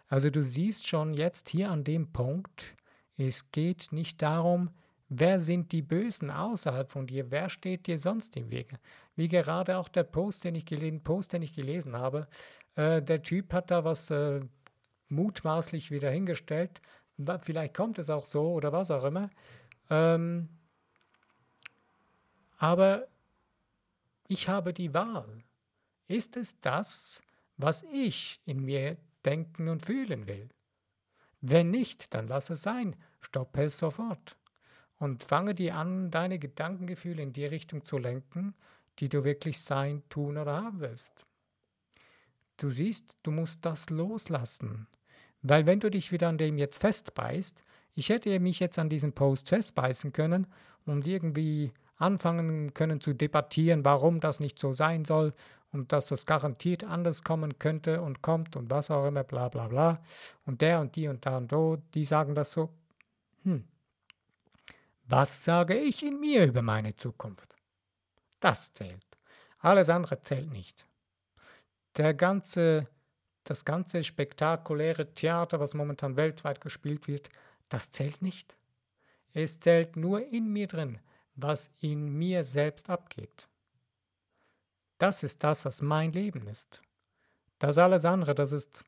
Also 0.07 0.29
du 0.29 0.43
siehst 0.43 0.87
schon 0.87 1.13
jetzt 1.13 1.49
hier 1.49 1.69
an 1.69 1.83
dem 1.83 2.11
Punkt, 2.11 2.75
es 3.17 3.51
geht 3.51 3.91
nicht 3.91 4.21
darum, 4.21 4.71
Wer 5.11 5.39
sind 5.39 5.71
die 5.71 5.81
Bösen 5.81 6.29
außerhalb 6.29 6.89
von 6.91 7.07
dir? 7.07 7.31
Wer 7.31 7.49
steht 7.49 7.87
dir 7.87 7.97
sonst 7.97 8.37
im 8.37 8.51
Wege? 8.51 8.77
Wie 9.15 9.27
gerade 9.27 9.77
auch 9.77 9.89
der 9.89 10.03
Post, 10.03 10.43
den 10.43 10.53
ich, 10.53 10.67
gelesen, 10.67 11.03
Post, 11.03 11.33
den 11.33 11.41
ich 11.41 11.53
gelesen 11.53 11.97
habe. 11.97 12.27
Äh, 12.75 13.01
der 13.01 13.23
Typ 13.23 13.51
hat 13.53 13.71
da 13.71 13.83
was 13.83 14.11
äh, 14.11 14.41
mutmaßlich 15.07 15.89
wieder 15.89 16.11
hingestellt. 16.11 16.79
Vielleicht 17.41 17.75
kommt 17.75 17.97
es 17.97 18.11
auch 18.11 18.25
so 18.25 18.53
oder 18.53 18.71
was 18.71 18.91
auch 18.91 19.03
immer. 19.03 19.31
Ähm, 19.89 20.47
aber 22.57 23.07
ich 24.27 24.47
habe 24.47 24.73
die 24.73 24.93
Wahl. 24.93 25.43
Ist 26.07 26.37
es 26.37 26.61
das, 26.61 27.23
was 27.57 27.83
ich 27.91 28.41
in 28.45 28.63
mir 28.63 28.97
denken 29.25 29.69
und 29.69 29.83
fühlen 29.83 30.27
will? 30.27 30.49
Wenn 31.41 31.71
nicht, 31.71 32.13
dann 32.13 32.27
lass 32.27 32.51
es 32.51 32.61
sein. 32.61 32.95
Stoppe 33.21 33.63
es 33.63 33.77
sofort 33.77 34.38
und 34.99 35.23
fange 35.23 35.55
dir 35.55 35.75
an, 35.75 36.11
deine 36.11 36.39
Gedankengefühle 36.39 37.23
in 37.23 37.33
die 37.33 37.45
Richtung 37.45 37.83
zu 37.83 37.97
lenken, 37.97 38.53
die 38.99 39.09
du 39.09 39.23
wirklich 39.23 39.61
sein, 39.61 40.03
tun 40.09 40.37
oder 40.37 40.61
haben 40.61 40.81
willst. 40.81 41.25
Du 42.57 42.69
siehst, 42.69 43.17
du 43.23 43.31
musst 43.31 43.65
das 43.65 43.89
loslassen. 43.89 44.87
Weil 45.41 45.65
wenn 45.65 45.79
du 45.79 45.89
dich 45.89 46.11
wieder 46.11 46.27
an 46.27 46.37
dem 46.37 46.57
jetzt 46.57 46.79
festbeißt, 46.79 47.63
ich 47.93 48.09
hätte 48.09 48.37
mich 48.39 48.59
jetzt 48.59 48.77
an 48.77 48.89
diesem 48.89 49.13
Post 49.13 49.49
festbeißen 49.49 50.11
können 50.11 50.47
und 50.85 51.07
irgendwie 51.07 51.71
anfangen 51.95 52.73
können 52.73 52.99
zu 52.99 53.13
debattieren, 53.13 53.85
warum 53.85 54.19
das 54.19 54.39
nicht 54.39 54.59
so 54.59 54.73
sein 54.73 55.05
soll 55.05 55.33
und 55.71 55.91
dass 55.91 56.07
das 56.07 56.25
garantiert 56.25 56.83
anders 56.83 57.23
kommen 57.23 57.59
könnte 57.59 58.01
und 58.01 58.21
kommt 58.21 58.55
und 58.55 58.69
was 58.69 58.91
auch 58.91 59.05
immer, 59.05 59.23
bla 59.23 59.49
bla 59.49 59.67
bla. 59.67 60.01
Und 60.45 60.61
der 60.61 60.81
und 60.81 60.95
die 60.95 61.07
und 61.07 61.25
da 61.25 61.37
und 61.37 61.51
do, 61.51 61.77
die 61.93 62.05
sagen 62.05 62.35
das 62.35 62.51
so. 62.51 62.69
Hm, 63.43 63.63
was 65.09 65.43
sage 65.43 65.75
ich 65.75 66.03
in 66.03 66.19
mir 66.19 66.45
über 66.45 66.61
meine 66.61 66.95
Zukunft? 66.95 67.55
Das 68.39 68.73
zählt. 68.73 69.05
Alles 69.57 69.89
andere 69.89 70.21
zählt 70.21 70.51
nicht. 70.51 70.85
Der 71.97 72.13
ganze, 72.13 72.87
das 73.43 73.65
ganze 73.65 74.03
spektakuläre 74.03 75.13
Theater, 75.13 75.59
was 75.59 75.73
momentan 75.73 76.15
weltweit 76.15 76.61
gespielt 76.61 77.07
wird, 77.07 77.29
das 77.69 77.89
zählt 77.89 78.21
nicht. 78.21 78.55
Es 79.33 79.59
zählt 79.59 79.95
nur 79.95 80.25
in 80.27 80.53
mir 80.53 80.67
drin, 80.67 80.99
was 81.35 81.71
in 81.81 82.09
mir 82.09 82.43
selbst 82.43 82.89
abgeht. 82.89 83.47
Das 84.99 85.23
ist 85.23 85.43
das, 85.43 85.65
was 85.65 85.81
mein 85.81 86.11
Leben 86.11 86.47
ist. 86.47 86.81
Das 87.57 87.77
alles 87.77 88.05
andere, 88.05 88.35
das 88.35 88.51
ist 88.51 88.83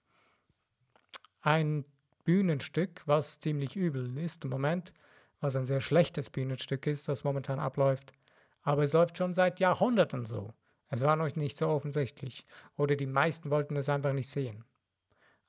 ein 1.41 1.83
Bühnenstück, 2.23 3.01
was 3.07 3.39
ziemlich 3.39 3.75
übel 3.75 4.17
ist 4.17 4.43
im 4.43 4.51
Moment, 4.51 4.93
was 5.41 5.55
ein 5.55 5.65
sehr 5.65 5.81
schlechtes 5.81 6.29
Bühnenstück 6.29 6.88
ist, 6.88 7.07
das 7.07 7.24
momentan 7.24 7.60
abläuft. 7.60 8.13
Aber 8.62 8.83
es 8.83 8.93
läuft 8.93 9.17
schon 9.17 9.33
seit 9.33 9.60
Jahrhunderten 9.60 10.25
so. 10.25 10.53
Es 10.88 11.01
war 11.01 11.15
noch 11.15 11.36
nicht 11.36 11.57
so 11.57 11.67
offensichtlich. 11.67 12.45
Oder 12.77 12.95
die 12.95 13.07
meisten 13.07 13.50
wollten 13.50 13.75
es 13.75 13.89
einfach 13.89 14.13
nicht 14.13 14.29
sehen. 14.29 14.63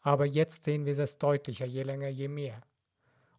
Aber 0.01 0.25
jetzt 0.25 0.65
sehen 0.65 0.87
wir 0.87 0.99
es 0.99 1.19
deutlicher, 1.19 1.67
je 1.67 1.83
länger, 1.83 2.09
je 2.09 2.29
mehr. 2.29 2.63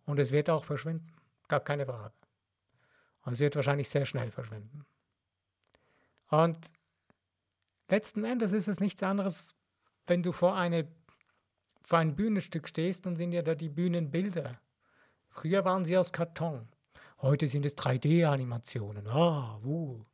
Und 0.05 0.19
es 0.19 0.31
wird 0.31 0.49
auch 0.49 0.63
verschwinden. 0.63 1.11
Gar 1.47 1.61
keine 1.61 1.85
Frage. 1.85 2.13
Und 3.25 3.33
es 3.33 3.39
wird 3.39 3.55
wahrscheinlich 3.55 3.89
sehr 3.89 4.05
schnell 4.05 4.31
verschwinden. 4.31 4.85
Und 6.29 6.57
letzten 7.89 8.23
Endes 8.25 8.53
ist 8.53 8.67
es 8.67 8.79
nichts 8.79 9.01
anderes, 9.01 9.55
wenn 10.05 10.23
du 10.23 10.31
vor, 10.31 10.55
eine, 10.55 10.87
vor 11.81 11.99
ein 11.99 12.15
Bühnenstück 12.15 12.67
stehst, 12.67 13.05
dann 13.05 13.15
sind 13.15 13.31
ja 13.31 13.41
da 13.41 13.55
die 13.55 13.69
Bühnenbilder. 13.69 14.59
Früher 15.33 15.65
waren 15.65 15.83
sie 15.83 15.97
aus 15.97 16.13
Karton. 16.13 16.67
Heute 17.19 17.47
sind 17.47 17.65
es 17.65 17.75
3D-Animationen. 17.75 19.07
Ah, 19.07 19.59
uh. 19.65 20.05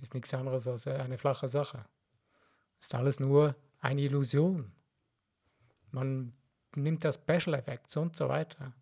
Ist 0.00 0.14
nichts 0.14 0.32
anderes 0.32 0.68
als 0.68 0.86
eine 0.86 1.18
flache 1.18 1.48
Sache. 1.48 1.84
Ist 2.80 2.94
alles 2.94 3.18
nur 3.18 3.56
eine 3.80 4.02
Illusion. 4.02 4.72
Man 5.90 6.32
nimmt 6.76 7.04
das 7.04 7.16
Special 7.16 7.54
Effects 7.54 7.96
und 7.96 8.14
so 8.14 8.28
weiter. 8.28 8.72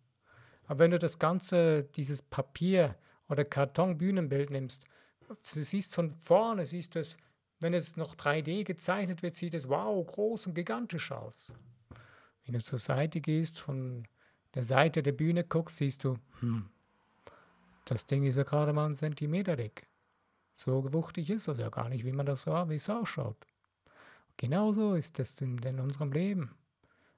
Aber 0.67 0.79
wenn 0.79 0.91
du 0.91 0.99
das 0.99 1.17
ganze, 1.17 1.83
dieses 1.83 2.21
Papier- 2.21 2.95
oder 3.27 3.43
Karton-Bühnenbild 3.43 4.51
nimmst, 4.51 4.85
du 5.27 5.35
siehst 5.63 5.95
von 5.95 6.11
vorne, 6.11 6.67
siehst 6.67 6.93
du 6.93 6.99
es, 6.99 7.17
wenn 7.59 7.73
es 7.73 7.97
noch 7.97 8.15
3D 8.15 8.65
gezeichnet 8.65 9.23
wird, 9.23 9.33
sieht 9.33 9.55
es 9.55 9.67
wow, 9.67 10.05
groß 10.05 10.47
und 10.47 10.53
gigantisch 10.53 11.11
aus. 11.11 11.53
Wenn 12.43 12.53
du 12.53 12.61
zur 12.61 12.77
Seite 12.77 13.19
gehst, 13.19 13.59
von 13.59 14.07
der 14.55 14.63
Seite 14.63 15.03
der 15.03 15.11
Bühne 15.11 15.43
guckst, 15.43 15.77
siehst 15.77 16.03
du, 16.03 16.17
hm, 16.39 16.69
das 17.85 18.05
Ding 18.05 18.23
ist 18.23 18.37
ja 18.37 18.43
gerade 18.43 18.73
mal 18.73 18.87
ein 18.87 18.95
Zentimeter 18.95 19.55
dick. 19.55 19.87
So 20.55 20.91
wuchtig 20.93 21.29
ist 21.29 21.47
das 21.47 21.59
ja 21.59 21.69
gar 21.69 21.89
nicht, 21.89 22.05
wie 22.05 22.13
man 22.13 22.25
das 22.25 22.43
so, 22.43 22.51
wie 22.69 22.75
es 22.75 22.89
ausschaut. 22.89 23.37
Genauso 24.37 24.95
ist 24.95 25.19
es 25.19 25.39
in, 25.41 25.57
in 25.59 25.79
unserem 25.79 26.11
Leben. 26.11 26.55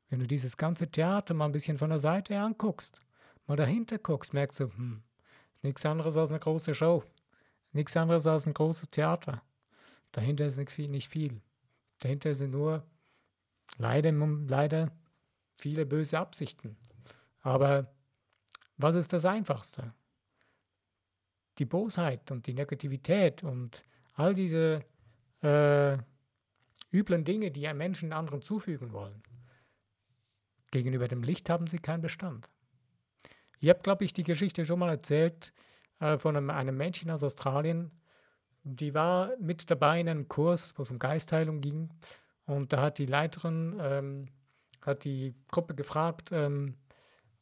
Wenn 0.10 0.20
du 0.20 0.28
dieses 0.28 0.58
ganze 0.58 0.90
Theater 0.90 1.34
mal 1.34 1.46
ein 1.46 1.52
bisschen 1.52 1.78
von 1.78 1.90
der 1.90 2.00
Seite 2.00 2.40
anguckst, 2.40 3.02
mal 3.46 3.56
dahinter 3.56 3.98
guckst, 3.98 4.34
merkst 4.34 4.60
du, 4.60 4.66
hm, 4.66 5.04
nichts 5.62 5.86
anderes 5.86 6.18
als 6.18 6.32
eine 6.32 6.40
große 6.40 6.74
Show. 6.74 7.04
Nichts 7.72 7.96
anderes 7.96 8.26
als 8.26 8.48
ein 8.48 8.54
großes 8.54 8.90
Theater. 8.90 9.42
Dahinter 10.12 10.46
ist 10.48 10.58
nicht 10.58 10.72
viel. 10.72 10.90
Nicht 10.90 11.10
viel. 11.10 11.42
Dahinter 12.00 12.34
sind 12.34 12.52
nur 12.52 12.84
leider, 13.78 14.12
leider 14.12 14.92
viele 15.58 15.86
böse 15.86 16.18
Absichten. 16.18 16.78
Aber 17.42 17.94
was 18.78 18.96
ist 18.96 19.14
das 19.14 19.26
Einfachste? 19.26 19.94
Die 21.58 21.66
Bosheit 21.66 22.32
und 22.32 22.46
die 22.46 22.54
Negativität 22.54 23.44
und 23.44 23.84
all 24.14 24.36
diese 24.36 24.86
äh, 25.42 25.98
üblen 26.92 27.24
Dinge, 27.24 27.52
die 27.52 27.68
ein 27.68 27.78
Menschen 27.78 28.14
anderen 28.14 28.42
zufügen 28.42 28.92
wollen. 28.92 29.24
Gegenüber 30.72 31.08
dem 31.08 31.24
Licht 31.24 31.50
haben 31.50 31.68
sie 31.68 31.80
keinen 31.80 32.02
Bestand. 32.02 32.50
Ich 33.60 33.70
habe, 33.70 33.80
glaube 33.80 34.04
ich, 34.04 34.14
die 34.14 34.24
Geschichte 34.24 34.66
schon 34.66 34.80
mal 34.80 34.90
erzählt 34.90 35.54
äh, 36.00 36.18
von 36.18 36.36
einem, 36.36 36.50
einem 36.50 36.78
Mädchen 36.78 37.10
aus 37.10 37.24
Australien. 37.24 37.92
Die 38.64 38.94
war 38.94 39.32
mit 39.40 39.72
dabei 39.72 40.00
in 40.00 40.10
einem 40.10 40.28
Kurs, 40.28 40.74
wo 40.78 40.84
es 40.84 40.92
um 40.92 41.00
Geistheilung 41.00 41.62
ging. 41.62 41.90
Und 42.46 42.74
da 42.74 42.82
hat 42.82 42.98
die 42.98 43.06
Leiterin, 43.06 43.78
ähm, 43.80 44.28
hat 44.86 45.04
die 45.04 45.36
Gruppe 45.48 45.74
gefragt, 45.74 46.32
ähm, 46.32 46.76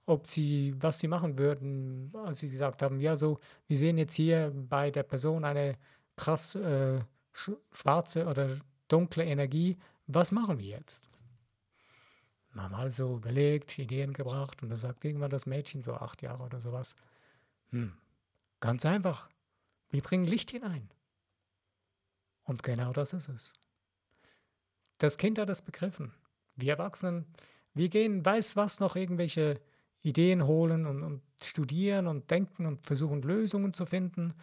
ob 0.06 0.28
sie, 0.28 0.76
was 0.80 1.00
sie 1.00 1.08
machen 1.08 1.38
würden, 1.38 2.12
als 2.14 2.40
sie 2.40 2.50
gesagt 2.50 2.82
haben, 2.82 3.00
ja, 3.00 3.16
so, 3.16 3.40
wir 3.68 3.78
sehen 3.78 3.98
jetzt 3.98 4.14
hier 4.14 4.52
bei 4.54 4.92
der 4.92 5.04
Person 5.04 5.44
eine 5.44 5.78
krass 6.16 6.56
äh, 6.56 7.00
sch 7.34 7.52
schwarze 7.72 8.26
oder 8.28 8.50
dunkle 8.88 9.26
Energie, 9.26 9.78
was 10.08 10.32
machen 10.32 10.60
wir 10.60 10.66
jetzt? 10.66 11.10
Wir 12.54 12.64
haben 12.64 12.76
also 12.76 13.18
überlegt, 13.18 13.78
Ideen 13.80 14.14
gebracht 14.14 14.62
und 14.64 14.70
da 14.70 14.78
sagt 14.78 15.04
irgendwann 15.04 15.32
das 15.32 15.46
Mädchen, 15.46 15.82
so 15.82 15.96
acht 15.96 16.22
Jahre 16.22 16.44
oder 16.44 16.60
sowas, 16.60 16.96
hm, 17.72 17.94
ganz 18.60 18.86
einfach, 18.86 19.30
wir 19.90 20.02
bringen 20.02 20.26
Licht 20.26 20.52
hinein. 20.52 20.90
Und 22.44 22.64
genau 22.64 22.94
das 22.94 23.12
ist 23.14 23.28
es. 23.28 23.54
Das 25.00 25.18
Kind 25.18 25.40
hat 25.40 25.50
das 25.50 25.64
begriffen. 25.64 26.14
Wir 26.56 26.74
Erwachsenen, 26.74 27.26
wir 27.74 27.90
gehen, 27.90 28.24
weiß 28.24 28.56
was, 28.56 28.80
noch 28.80 28.96
irgendwelche 28.96 29.60
Ideen 30.06 30.46
holen 30.46 30.86
und, 30.86 31.04
und 31.04 31.22
studieren 31.42 32.06
und 32.08 32.30
denken 32.30 32.68
und 32.68 32.86
versuchen 32.86 33.24
Lösungen 33.24 33.74
zu 33.74 33.86
finden. 33.86 34.36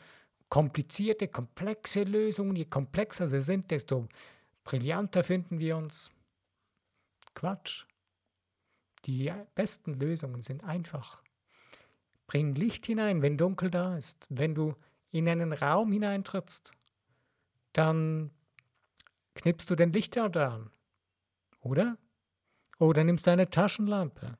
Komplizierte, 0.49 1.28
komplexe 1.28 2.02
Lösungen, 2.02 2.57
je 2.57 2.64
komplexer 2.64 3.28
sie 3.28 3.40
sind, 3.40 3.71
desto 3.71 4.09
brillanter 4.64 5.23
finden 5.23 5.61
wir 5.61 5.76
uns. 5.76 6.11
Quatsch. 7.35 7.87
Die 9.07 9.33
besten 9.54 9.95
Lösungen 9.95 10.42
sind 10.42 10.64
einfach. 10.64 11.23
Bring 12.26 12.54
Licht 12.54 12.87
hinein, 12.87 13.23
wenn 13.23 13.38
dunkel 13.38 13.71
da 13.71 13.97
ist. 13.97 14.26
Wenn 14.31 14.54
du 14.54 14.75
in 15.11 15.28
einen 15.28 15.52
Raum 15.52 15.92
hineintrittst, 15.92 16.73
dann 17.73 18.31
knippst 19.35 19.71
du 19.71 19.76
den 19.76 19.92
Lichtschalter 19.92 20.52
an. 20.52 20.71
Oder? 21.61 21.99
Oder 22.78 23.04
nimmst 23.04 23.26
deine 23.26 23.49
Taschenlampe. 23.49 24.38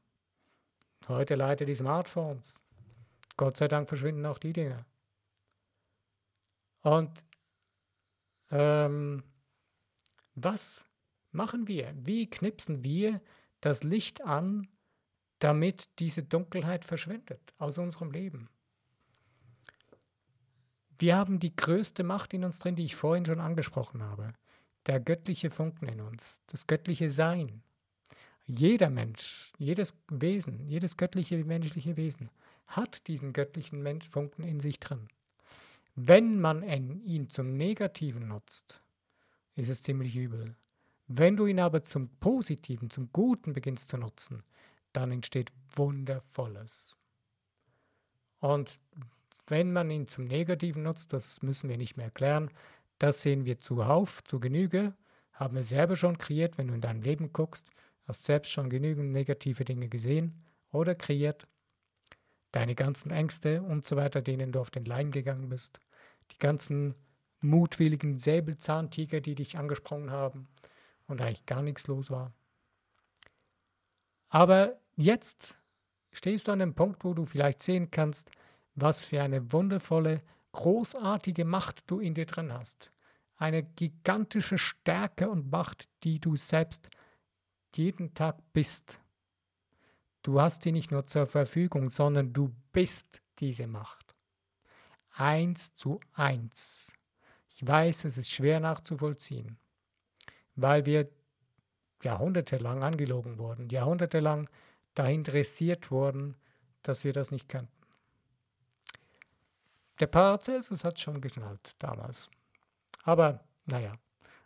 Heute 1.09 1.35
leider 1.35 1.65
die 1.65 1.75
Smartphones. 1.75 2.61
Gott 3.37 3.57
sei 3.57 3.69
Dank 3.69 3.89
verschwinden 3.89 4.27
auch 4.27 4.39
die 4.39 4.53
Dinge. 4.53 4.85
Und 6.83 7.11
ähm, 8.51 9.23
was 10.35 10.87
machen 11.31 11.67
wir? 11.67 11.95
Wie 11.97 12.29
knipsen 12.29 12.85
wir 12.85 13.21
das 13.61 13.83
Licht 13.83 14.23
an, 14.23 14.69
damit 15.39 15.99
diese 15.99 16.23
Dunkelheit 16.23 16.85
verschwindet 16.85 17.53
aus 17.59 17.79
unserem 17.79 18.11
Leben? 18.11 18.49
Wir 20.99 21.17
haben 21.17 21.41
die 21.41 21.57
größte 21.57 22.05
Macht 22.05 22.33
in 22.33 22.45
uns 22.45 22.59
drin, 22.59 22.77
die 22.77 22.85
ich 22.85 22.95
vorhin 22.95 23.27
schon 23.27 23.41
angesprochen 23.41 24.03
habe. 24.03 24.35
Der 24.87 25.01
göttliche 25.01 25.51
Funken 25.51 25.89
in 25.89 26.01
uns, 26.01 26.41
das 26.47 26.67
göttliche 26.67 27.11
Sein. 27.11 27.63
Jeder 28.47 28.91
Mensch, 28.91 29.53
jedes 29.59 29.95
Wesen, 30.09 30.69
jedes 30.69 30.97
göttliche 30.97 31.45
menschliche 31.45 31.97
Wesen 31.97 32.31
hat 32.67 33.07
diesen 33.07 33.33
göttlichen 33.33 34.01
Funken 34.03 34.45
in 34.45 34.61
sich 34.61 34.81
drin. 34.81 35.09
Wenn 35.95 36.41
man 36.41 36.63
ihn 36.63 37.29
zum 37.29 37.57
Negativen 37.57 38.29
nutzt, 38.29 38.81
ist 39.57 39.69
es 39.69 39.83
ziemlich 39.83 40.17
übel. 40.17 40.57
Wenn 41.07 41.37
du 41.37 41.47
ihn 41.47 41.61
aber 41.61 41.83
zum 41.83 42.09
Positiven, 42.21 42.89
zum 42.89 43.11
Guten 43.13 43.53
beginnst 43.53 43.91
zu 43.91 43.99
nutzen, 43.99 44.43
dann 44.93 45.13
entsteht 45.13 45.53
Wundervolles. 45.77 46.97
Und 48.41 48.81
wenn 49.47 49.73
man 49.73 49.91
ihn 49.91 50.09
zum 50.09 50.25
Negativen 50.25 50.83
nutzt, 50.83 51.13
das 51.13 51.43
müssen 51.43 51.69
wir 51.69 51.77
nicht 51.77 51.97
mehr 51.97 52.07
erklären, 52.07 52.51
das 52.99 53.21
sehen 53.21 53.45
wir 53.45 53.61
zuhauf, 53.61 54.25
zu 54.25 54.41
Genüge, 54.41 54.95
haben 55.33 55.57
wir 55.57 55.65
selber 55.65 55.97
schon 55.97 56.19
kreiert, 56.19 56.57
wenn 56.57 56.69
du 56.69 56.75
in 56.75 56.81
dein 56.81 57.03
Leben 57.03 57.33
guckst, 57.33 57.69
hast 58.05 58.25
selbst 58.25 58.51
schon 58.51 58.71
genügend 58.71 59.13
negative 59.13 59.65
Dinge 59.65 59.89
gesehen 59.89 60.45
oder 60.71 60.95
kreiert. 60.95 61.47
Deine 62.51 62.75
ganzen 62.75 63.11
Ängste 63.11 63.63
und 63.63 63.87
so 63.87 63.97
weiter, 63.97 64.21
denen 64.21 64.53
du 64.53 64.61
auf 64.61 64.71
den 64.71 64.85
Leim 64.85 65.11
gegangen 65.11 65.49
bist, 65.49 65.81
die 66.33 66.39
ganzen 66.39 66.95
mutwilligen 67.41 68.19
Säbelzahntiger, 68.19 69.21
die 69.21 69.35
dich 69.35 69.59
angesprochen 69.59 70.11
haben 70.11 70.49
und 71.07 71.21
eigentlich 71.21 71.47
gar 71.47 71.63
nichts 71.63 71.87
los 71.87 72.11
war. 72.11 72.33
Aber 74.29 74.81
jetzt 74.97 75.59
stehst 76.13 76.49
du 76.49 76.53
an 76.53 76.61
dem 76.61 76.75
Punkt, 76.75 77.05
wo 77.05 77.15
du 77.15 77.27
vielleicht 77.27 77.63
sehen 77.63 77.91
kannst, 77.91 78.31
was 78.75 79.05
für 79.05 79.23
eine 79.23 79.53
wundervolle, 79.53 80.23
großartige 80.53 81.45
Macht 81.45 81.91
du 81.91 82.01
in 82.01 82.15
dir 82.15 82.27
drin 82.27 82.53
hast. 82.53 82.93
Eine 83.37 83.63
gigantische 83.63 84.57
Stärke 84.59 85.29
und 85.29 85.51
Macht, 85.51 85.89
die 86.05 86.21
du 86.21 86.37
selbst 86.37 86.89
jeden 87.77 88.15
Tag 88.15 88.39
bist. 88.53 89.01
Du 90.23 90.41
hast 90.41 90.63
sie 90.63 90.73
nicht 90.73 90.91
nur 90.91 91.07
zur 91.07 91.27
Verfügung, 91.27 91.91
sondern 91.91 92.33
du 92.33 92.55
bist 92.73 93.23
diese 93.39 93.67
Macht. 93.67 94.15
Eins 95.11 95.75
zu 95.75 96.01
eins. 96.13 96.93
Ich 97.51 97.67
weiß, 97.67 98.05
es 98.05 98.19
ist 98.19 98.31
schwer 98.31 98.61
nachzuvollziehen, 98.61 99.59
weil 100.55 100.87
wir 100.87 101.11
jahrhundertelang 102.03 102.83
angelogen 102.83 103.39
wurden, 103.39 103.69
jahrhundertelang 103.69 104.49
dahin 104.95 105.25
dressiert 105.25 105.91
wurden, 105.91 106.37
dass 106.83 107.05
wir 107.05 107.13
das 107.13 107.31
nicht 107.31 107.49
kannten. 107.49 107.73
Der 110.01 110.07
Paracelsus 110.07 110.85
hat 110.85 110.99
schon 110.99 111.21
geschnallt 111.21 111.77
damals. 111.79 112.31
Aber 113.05 113.45
naja, 113.67 113.95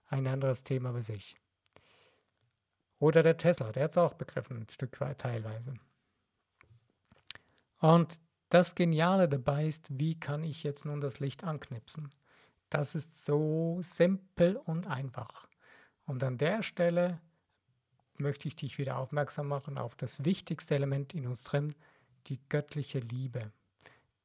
ein 0.09 0.27
anderes 0.27 0.65
Thema 0.65 0.93
für 0.93 1.03
sich. 1.03 1.37
Oder 2.99 3.23
der 3.23 3.37
Tesla, 3.37 3.73
der 3.73 3.85
hat 3.85 3.91
es 3.91 3.99
auch 3.99 4.15
begriffen, 4.15 4.63
ein 4.63 4.69
Stück 4.69 5.01
weit 5.01 5.19
teilweise. 5.19 5.75
Und 7.79 8.19
das 8.49 8.75
Geniale 8.75 9.29
dabei 9.29 9.67
ist, 9.67 9.87
wie 9.91 10.19
kann 10.19 10.43
ich 10.43 10.63
jetzt 10.63 10.85
nun 10.85 11.01
das 11.01 11.21
Licht 11.21 11.45
anknipsen? 11.45 12.11
Das 12.71 12.95
ist 12.95 13.25
so 13.25 13.79
simpel 13.83 14.57
und 14.57 14.87
einfach. 14.87 15.49
Und 16.07 16.23
an 16.25 16.39
der 16.39 16.63
Stelle 16.63 17.21
möchte 18.17 18.49
ich 18.49 18.57
dich 18.57 18.79
wieder 18.79 18.97
aufmerksam 18.97 19.49
machen 19.49 19.79
auf 19.79 19.95
das 19.97 20.25
wichtigste 20.25 20.75
Element 20.75 21.15
in 21.15 21.27
uns 21.27 21.45
drin, 21.45 21.75
die 22.29 22.41
göttliche 22.49 22.99
Liebe. 22.99 23.53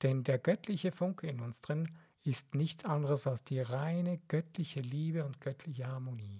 Denn 0.02 0.24
der 0.24 0.40
göttliche 0.40 0.92
Funke 0.92 1.28
in 1.28 1.40
uns 1.42 1.62
drin 1.62 1.90
ist 2.24 2.56
nichts 2.56 2.86
anderes 2.86 3.28
als 3.28 3.44
die 3.44 3.60
reine 3.60 4.20
göttliche 4.28 4.82
Liebe 4.82 5.26
und 5.26 5.42
göttliche 5.42 5.88
Harmonie. 5.88 6.40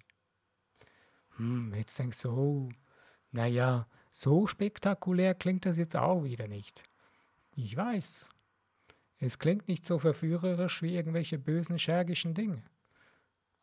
Hm, 1.38 1.74
jetzt 1.76 1.98
denkst 1.98 2.22
du, 2.22 2.30
oh, 2.32 2.70
naja, 3.32 3.88
so 4.12 4.48
spektakulär 4.48 5.36
klingt 5.36 5.66
das 5.66 5.78
jetzt 5.78 5.96
auch 5.96 6.24
wieder 6.24 6.48
nicht. 6.48 6.84
Ich 7.56 7.76
weiß, 7.76 8.30
es 9.20 9.40
klingt 9.40 9.68
nicht 9.68 9.86
so 9.86 10.00
verführerisch 10.00 10.82
wie 10.82 10.96
irgendwelche 10.96 11.38
bösen, 11.38 11.78
schergischen 11.78 12.34
Dinge. 12.34 12.64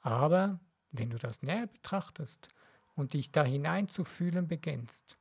Aber 0.01 0.61
wenn 0.93 1.11
du 1.11 1.19
das 1.19 1.43
näher 1.43 1.67
betrachtest 1.67 2.49
und 2.95 3.13
dich 3.13 3.33
da 3.33 3.45
hineinzufühlen 3.45 4.47
beginnst, 4.47 5.19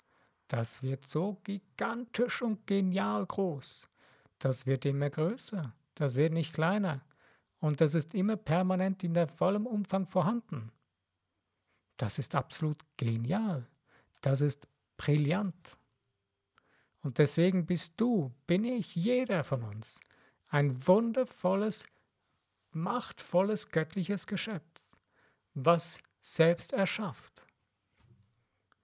das 0.47 0.81
wird 0.81 1.07
so 1.07 1.41
gigantisch 1.43 2.41
und 2.41 2.65
genial 2.67 3.25
groß. 3.25 3.89
Das 4.39 4.65
wird 4.65 4.85
immer 4.85 5.09
größer, 5.09 5.73
das 5.95 6.15
wird 6.15 6.31
nicht 6.31 6.53
kleiner. 6.53 7.01
Und 7.59 7.81
das 7.81 7.95
ist 7.95 8.13
immer 8.13 8.37
permanent 8.37 9.03
in 9.03 9.13
der 9.13 9.27
vollen 9.27 9.65
Umfang 9.65 10.05
vorhanden. 10.05 10.71
Das 11.97 12.19
ist 12.19 12.35
absolut 12.35 12.77
genial. 12.95 13.67
Das 14.21 14.41
ist 14.41 14.67
brillant. 14.97 15.77
Und 17.01 17.17
deswegen 17.19 17.65
bist 17.65 17.93
du, 17.97 18.33
bin 18.47 18.63
ich, 18.65 18.95
jeder 18.95 19.43
von 19.43 19.63
uns 19.63 19.99
ein 20.49 20.87
wundervolles, 20.87 21.83
machtvolles 22.71 23.69
göttliches 23.69 24.27
Geschöpf, 24.27 24.63
was 25.53 25.99
selbst 26.21 26.73
erschafft. 26.73 27.45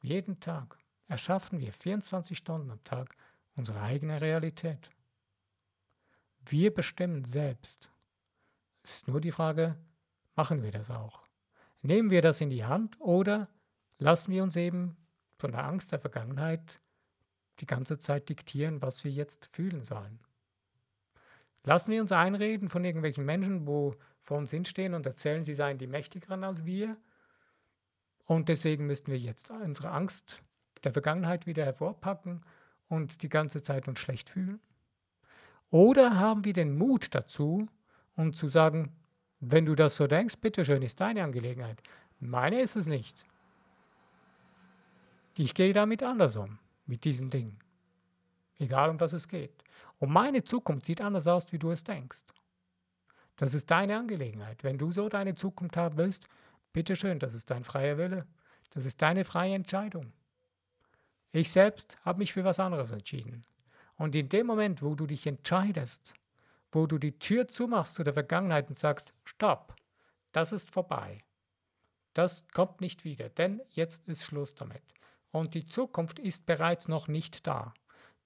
Jeden 0.02 0.40
Tag 0.40 0.78
erschaffen 1.08 1.60
wir 1.60 1.72
24 1.72 2.38
Stunden 2.38 2.72
am 2.72 2.84
Tag 2.84 3.16
unsere 3.56 3.82
eigene 3.82 4.20
Realität. 4.20 4.90
Wir 6.46 6.74
bestimmen 6.74 7.24
selbst. 7.24 7.90
Es 8.84 8.98
ist 8.98 9.08
nur 9.08 9.22
die 9.22 9.32
Frage, 9.32 9.78
machen 10.36 10.62
wir 10.62 10.72
das 10.72 10.90
auch? 10.90 11.24
Nehmen 11.84 12.10
wir 12.10 12.22
das 12.22 12.40
in 12.42 12.50
die 12.50 12.64
Hand 12.64 13.00
oder 13.00 13.50
lassen 14.00 14.32
wir 14.32 14.42
uns 14.42 14.56
eben 14.56 14.96
von 15.38 15.52
der 15.52 15.66
Angst 15.66 15.92
der 15.92 16.00
Vergangenheit 16.00 16.80
die 17.60 17.66
ganze 17.66 18.00
Zeit 18.00 18.30
diktieren, 18.30 18.82
was 18.82 19.04
wir 19.04 19.12
jetzt 19.12 19.50
fühlen 19.52 19.84
sollen? 19.84 20.20
Lassen 21.66 21.92
wir 21.92 22.02
uns 22.02 22.14
einreden 22.14 22.70
von 22.70 22.86
irgendwelchen 22.86 23.26
Menschen, 23.26 23.68
wo 23.68 23.96
vor 24.22 24.38
uns 24.38 24.52
hinstehen 24.52 24.94
und 24.94 25.06
erzählen, 25.06 25.44
sie 25.44 25.54
seien 25.54 25.78
die 25.78 25.88
Mächtigeren 25.88 26.46
als 26.46 26.66
wir. 26.66 26.98
Und 28.26 28.48
deswegen 28.48 28.88
müssten 28.88 29.12
wir 29.12 29.20
jetzt 29.20 29.52
unsere 29.52 29.92
Angst 29.92 30.42
der 30.86 30.94
Vergangenheit 30.94 31.46
wieder 31.46 31.66
hervorpacken 31.66 32.46
und 32.88 33.24
die 33.24 33.30
ganze 33.30 33.62
Zeit 33.62 33.90
uns 33.90 34.00
schlecht 34.00 34.30
fühlen. 34.30 34.62
Oder 35.70 36.18
haben 36.18 36.46
wir 36.46 36.54
den 36.54 36.78
Mut 36.78 37.14
dazu, 37.14 37.68
um 38.16 38.32
zu 38.32 38.48
sagen, 38.48 38.96
wenn 39.52 39.66
du 39.66 39.76
das 39.76 39.96
so 39.96 40.08
denkst, 40.08 40.38
bitteschön, 40.38 40.82
ist 40.82 41.00
deine 41.00 41.24
Angelegenheit. 41.24 41.82
Meine 42.20 42.62
ist 42.62 42.76
es 42.76 42.88
nicht. 42.88 43.16
Ich 45.36 45.54
gehe 45.54 45.74
damit 45.74 46.04
anders 46.04 46.36
um, 46.38 46.60
mit 46.86 47.04
diesen 47.04 47.30
Dingen. 47.30 47.60
Egal 48.60 48.90
um 48.90 49.00
was 49.00 49.14
es 49.14 49.28
geht. 49.28 49.64
Und 50.00 50.12
meine 50.12 50.44
Zukunft 50.44 50.86
sieht 50.86 51.02
anders 51.02 51.28
aus, 51.28 51.52
wie 51.52 51.60
du 51.60 51.72
es 51.72 51.84
denkst. 51.84 52.24
Das 53.36 53.54
ist 53.54 53.70
deine 53.72 53.98
Angelegenheit. 53.98 54.64
Wenn 54.64 54.78
du 54.78 54.92
so 54.92 55.10
deine 55.10 55.34
Zukunft 55.34 55.76
haben 55.76 55.98
willst, 55.98 56.28
bitteschön, 56.72 57.20
das 57.20 57.34
ist 57.34 57.50
dein 57.50 57.64
freier 57.64 57.98
Wille. 57.98 58.26
Das 58.72 58.86
ist 58.86 59.02
deine 59.02 59.26
freie 59.26 59.56
Entscheidung. 59.56 60.14
Ich 61.32 61.52
selbst 61.52 61.98
habe 62.06 62.20
mich 62.20 62.32
für 62.32 62.44
was 62.44 62.60
anderes 62.60 62.92
entschieden. 62.92 63.44
Und 63.98 64.16
in 64.16 64.30
dem 64.30 64.48
Moment, 64.48 64.82
wo 64.82 64.96
du 64.96 65.08
dich 65.08 65.26
entscheidest, 65.28 66.14
wo 66.74 66.88
du 66.88 66.98
die 66.98 67.18
Tür 67.20 67.48
zumachst 67.48 67.96
zu 67.96 68.04
der 68.04 68.14
Vergangenheit 68.14 68.70
und 68.70 68.78
sagst, 68.78 69.14
stopp, 69.24 69.76
das 70.32 70.52
ist 70.52 70.74
vorbei. 70.74 71.24
Das 72.14 72.48
kommt 72.50 72.82
nicht 72.82 73.06
wieder, 73.06 73.30
denn 73.30 73.62
jetzt 73.70 74.08
ist 74.08 74.24
Schluss 74.24 74.56
damit. 74.56 74.84
Und 75.32 75.54
die 75.54 75.66
Zukunft 75.66 76.20
ist 76.20 76.46
bereits 76.46 76.88
noch 76.88 77.08
nicht 77.08 77.48
da 77.48 77.74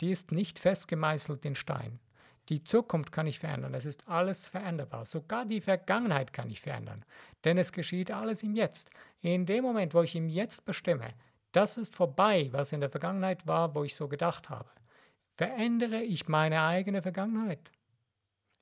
die 0.02 0.12
ist 0.12 0.32
nicht 0.32 0.60
festgemeißelt 0.60 1.44
in 1.46 1.56
Stein. 1.56 2.00
Die 2.50 2.64
Zukunft 2.64 3.12
kann 3.12 3.28
ich 3.28 3.40
verändern. 3.40 3.74
Es 3.74 3.86
ist 3.86 4.08
alles 4.08 4.48
veränderbar. 4.48 5.06
Sogar 5.06 5.46
die 5.46 5.60
Vergangenheit 5.60 6.32
kann 6.32 6.50
ich 6.50 6.62
verändern. 6.62 7.04
Denn 7.44 7.58
es 7.58 7.74
geschieht 7.74 8.12
alles 8.12 8.42
im 8.44 8.56
Jetzt. 8.56 8.90
In 9.22 9.46
dem 9.46 9.64
Moment, 9.64 9.94
wo 9.94 10.02
ich 10.02 10.16
im 10.16 10.30
Jetzt 10.30 10.66
bestimme, 10.66 11.10
das 11.52 11.78
ist 11.78 11.96
vorbei, 11.96 12.50
was 12.52 12.72
in 12.72 12.80
der 12.80 12.90
Vergangenheit 12.90 13.46
war, 13.48 13.76
wo 13.76 13.84
ich 13.84 13.96
so 13.96 14.08
gedacht 14.08 14.50
habe, 14.50 14.70
verändere 15.36 16.02
ich 16.02 16.28
meine 16.28 16.62
eigene 16.62 17.02
Vergangenheit. 17.02 17.72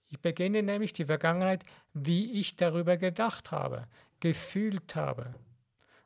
Ich 0.07 0.19
beginne 0.19 0.63
nämlich 0.63 0.93
die 0.93 1.05
Vergangenheit, 1.05 1.63
wie 1.93 2.31
ich 2.33 2.55
darüber 2.55 2.97
gedacht 2.97 3.51
habe, 3.51 3.87
gefühlt 4.19 4.95
habe. 4.95 5.35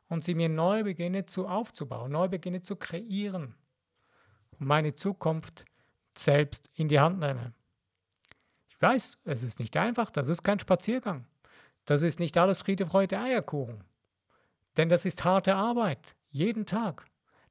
Und 0.08 0.24
sie 0.24 0.34
mir 0.34 0.48
neu 0.48 0.82
beginne 0.82 1.26
zu 1.26 1.46
aufzubauen, 1.46 2.10
neu 2.10 2.28
beginne 2.28 2.62
zu 2.62 2.76
kreieren 2.76 3.54
und 4.58 4.66
meine 4.66 4.94
Zukunft 4.94 5.64
selbst 6.16 6.68
in 6.74 6.88
die 6.88 7.00
Hand 7.00 7.20
nehme. 7.20 7.52
Ich 8.68 8.80
weiß, 8.80 9.18
es 9.24 9.42
ist 9.42 9.60
nicht 9.60 9.76
einfach, 9.76 10.10
das 10.10 10.28
ist 10.28 10.42
kein 10.42 10.58
Spaziergang. 10.58 11.26
Das 11.84 12.02
ist 12.02 12.20
nicht 12.20 12.36
alles 12.36 12.62
Friede, 12.62 12.86
Freude, 12.86 13.18
Eierkuchen. 13.18 13.84
Denn 14.76 14.88
das 14.88 15.04
ist 15.04 15.24
harte 15.24 15.54
Arbeit, 15.54 16.14
jeden 16.30 16.66
Tag. 16.66 17.06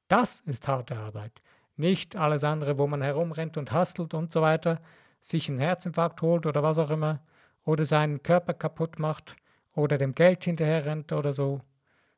Das 0.07 0.39
ist 0.41 0.67
harte 0.67 0.97
Arbeit. 0.97 1.41
Nicht 1.75 2.15
alles 2.15 2.43
andere, 2.43 2.77
wo 2.77 2.87
man 2.87 3.01
herumrennt 3.01 3.57
und 3.57 3.71
hastelt 3.71 4.13
und 4.13 4.31
so 4.31 4.41
weiter, 4.41 4.81
sich 5.21 5.49
einen 5.49 5.59
Herzinfarkt 5.59 6.21
holt 6.21 6.45
oder 6.45 6.63
was 6.63 6.77
auch 6.77 6.91
immer, 6.91 7.21
oder 7.65 7.85
seinen 7.85 8.23
Körper 8.23 8.53
kaputt 8.53 8.99
macht 8.99 9.35
oder 9.75 9.97
dem 9.97 10.15
Geld 10.15 10.43
hinterher 10.43 10.85
rennt 10.85 11.11
oder 11.11 11.33
so. 11.33 11.61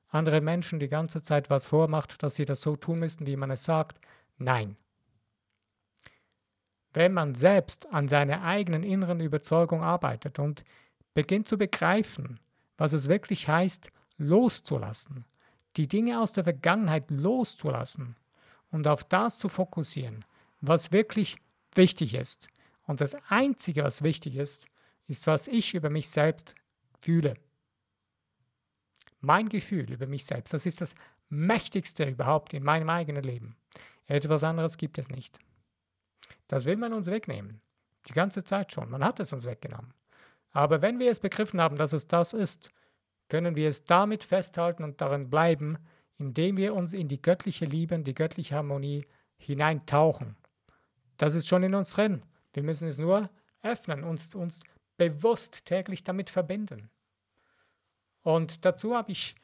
Andere 0.10 0.42
Menschen 0.42 0.80
die 0.80 0.90
ganze 0.90 1.22
Zeit 1.22 1.50
was 1.50 1.66
vormacht, 1.66 2.24
dass 2.24 2.36
sie 2.36 2.46
das 2.46 2.62
so 2.62 2.76
tun 2.76 3.00
müssen, 3.00 3.26
wie 3.28 3.36
man 3.38 3.52
es 3.52 3.64
sagt. 3.64 4.00
Nein. 4.38 4.78
wenn 6.94 7.14
man 7.14 7.36
selbst 7.36 7.92
an 7.92 8.08
seiner 8.08 8.44
eigenen 8.44 8.84
inneren 8.84 9.20
Überzeugung 9.20 9.82
arbeitet 9.84 10.40
und 10.40 10.64
beginnt 11.14 11.48
zu 11.48 11.58
begreifen, 11.58 12.40
was 12.78 12.94
es 12.94 13.08
wirklich 13.08 13.48
heißt, 13.48 13.92
loszulassen, 14.18 15.26
die 15.78 15.88
Dinge 15.88 16.20
aus 16.20 16.34
der 16.34 16.44
Vergangenheit 16.44 17.10
loszulassen 17.12 18.16
und 18.72 18.88
auf 18.88 19.04
das 19.04 19.38
zu 19.38 19.50
fokussieren, 19.50 20.26
was 20.60 20.92
wirklich 20.92 21.38
wichtig 21.76 22.14
ist. 22.14 22.48
Und 22.92 23.00
das 23.00 23.16
Einzige, 23.30 23.86
was 23.86 24.02
wichtig 24.02 24.36
ist, 24.36 24.66
ist, 25.08 25.26
was 25.26 25.48
ich 25.48 25.74
über 25.74 25.90
mich 25.90 26.10
selbst 26.10 26.56
fühle. 27.00 27.36
Mein 29.22 29.48
Gefühl 29.48 29.90
über 29.90 30.08
mich 30.08 30.26
selbst, 30.26 30.54
das 30.54 30.66
ist 30.66 30.82
das 30.82 30.94
Mächtigste 31.30 32.04
überhaupt 32.04 32.54
in 32.54 32.64
meinem 32.64 32.90
eigenen 32.90 33.24
Leben. 33.24 33.56
Etwas 34.08 34.44
anderes 34.44 34.76
gibt 34.76 34.98
es 34.98 35.10
nicht. 35.10 35.40
Das 36.50 36.66
will 36.66 36.76
man 36.76 36.92
uns 36.92 37.08
wegnehmen. 37.08 37.62
Die 38.10 38.14
ganze 38.14 38.44
Zeit 38.44 38.74
schon. 38.74 38.90
Man 38.90 39.06
hat 39.06 39.22
es 39.22 39.32
uns 39.32 39.46
weggenommen. 39.46 39.94
Aber 40.52 40.82
wenn 40.82 41.00
wir 41.00 41.12
es 41.12 41.22
begriffen 41.22 41.62
haben, 41.62 41.78
dass 41.78 41.94
es 41.94 42.10
das 42.10 42.34
ist, 42.34 42.72
können 43.30 43.56
wir 43.56 43.70
es 43.70 43.86
damit 43.86 44.26
festhalten 44.26 44.84
und 44.84 45.00
darin 45.00 45.30
bleiben, 45.30 45.78
indem 46.18 46.58
wir 46.58 46.74
uns 46.74 46.92
in 46.92 47.08
die 47.08 47.22
göttliche 47.22 47.64
Liebe, 47.64 47.96
in 47.96 48.04
die 48.04 48.16
göttliche 48.16 48.56
Harmonie 48.56 49.06
hineintauchen. 49.38 50.36
Das 51.16 51.36
ist 51.36 51.48
schon 51.48 51.64
in 51.64 51.74
uns 51.74 51.94
drin. 51.94 52.24
Wir 52.54 52.64
müssen 52.64 52.88
es 52.88 52.98
nur 53.00 53.30
öffnen, 53.64 54.04
uns, 54.04 54.34
uns 54.36 54.64
bewusst 54.98 55.66
täglich 55.66 56.04
damit 56.04 56.30
verbinden. 56.30 56.90
Und 58.24 58.66
dazu 58.66 58.96
habe 58.96 59.12
ich 59.12 59.36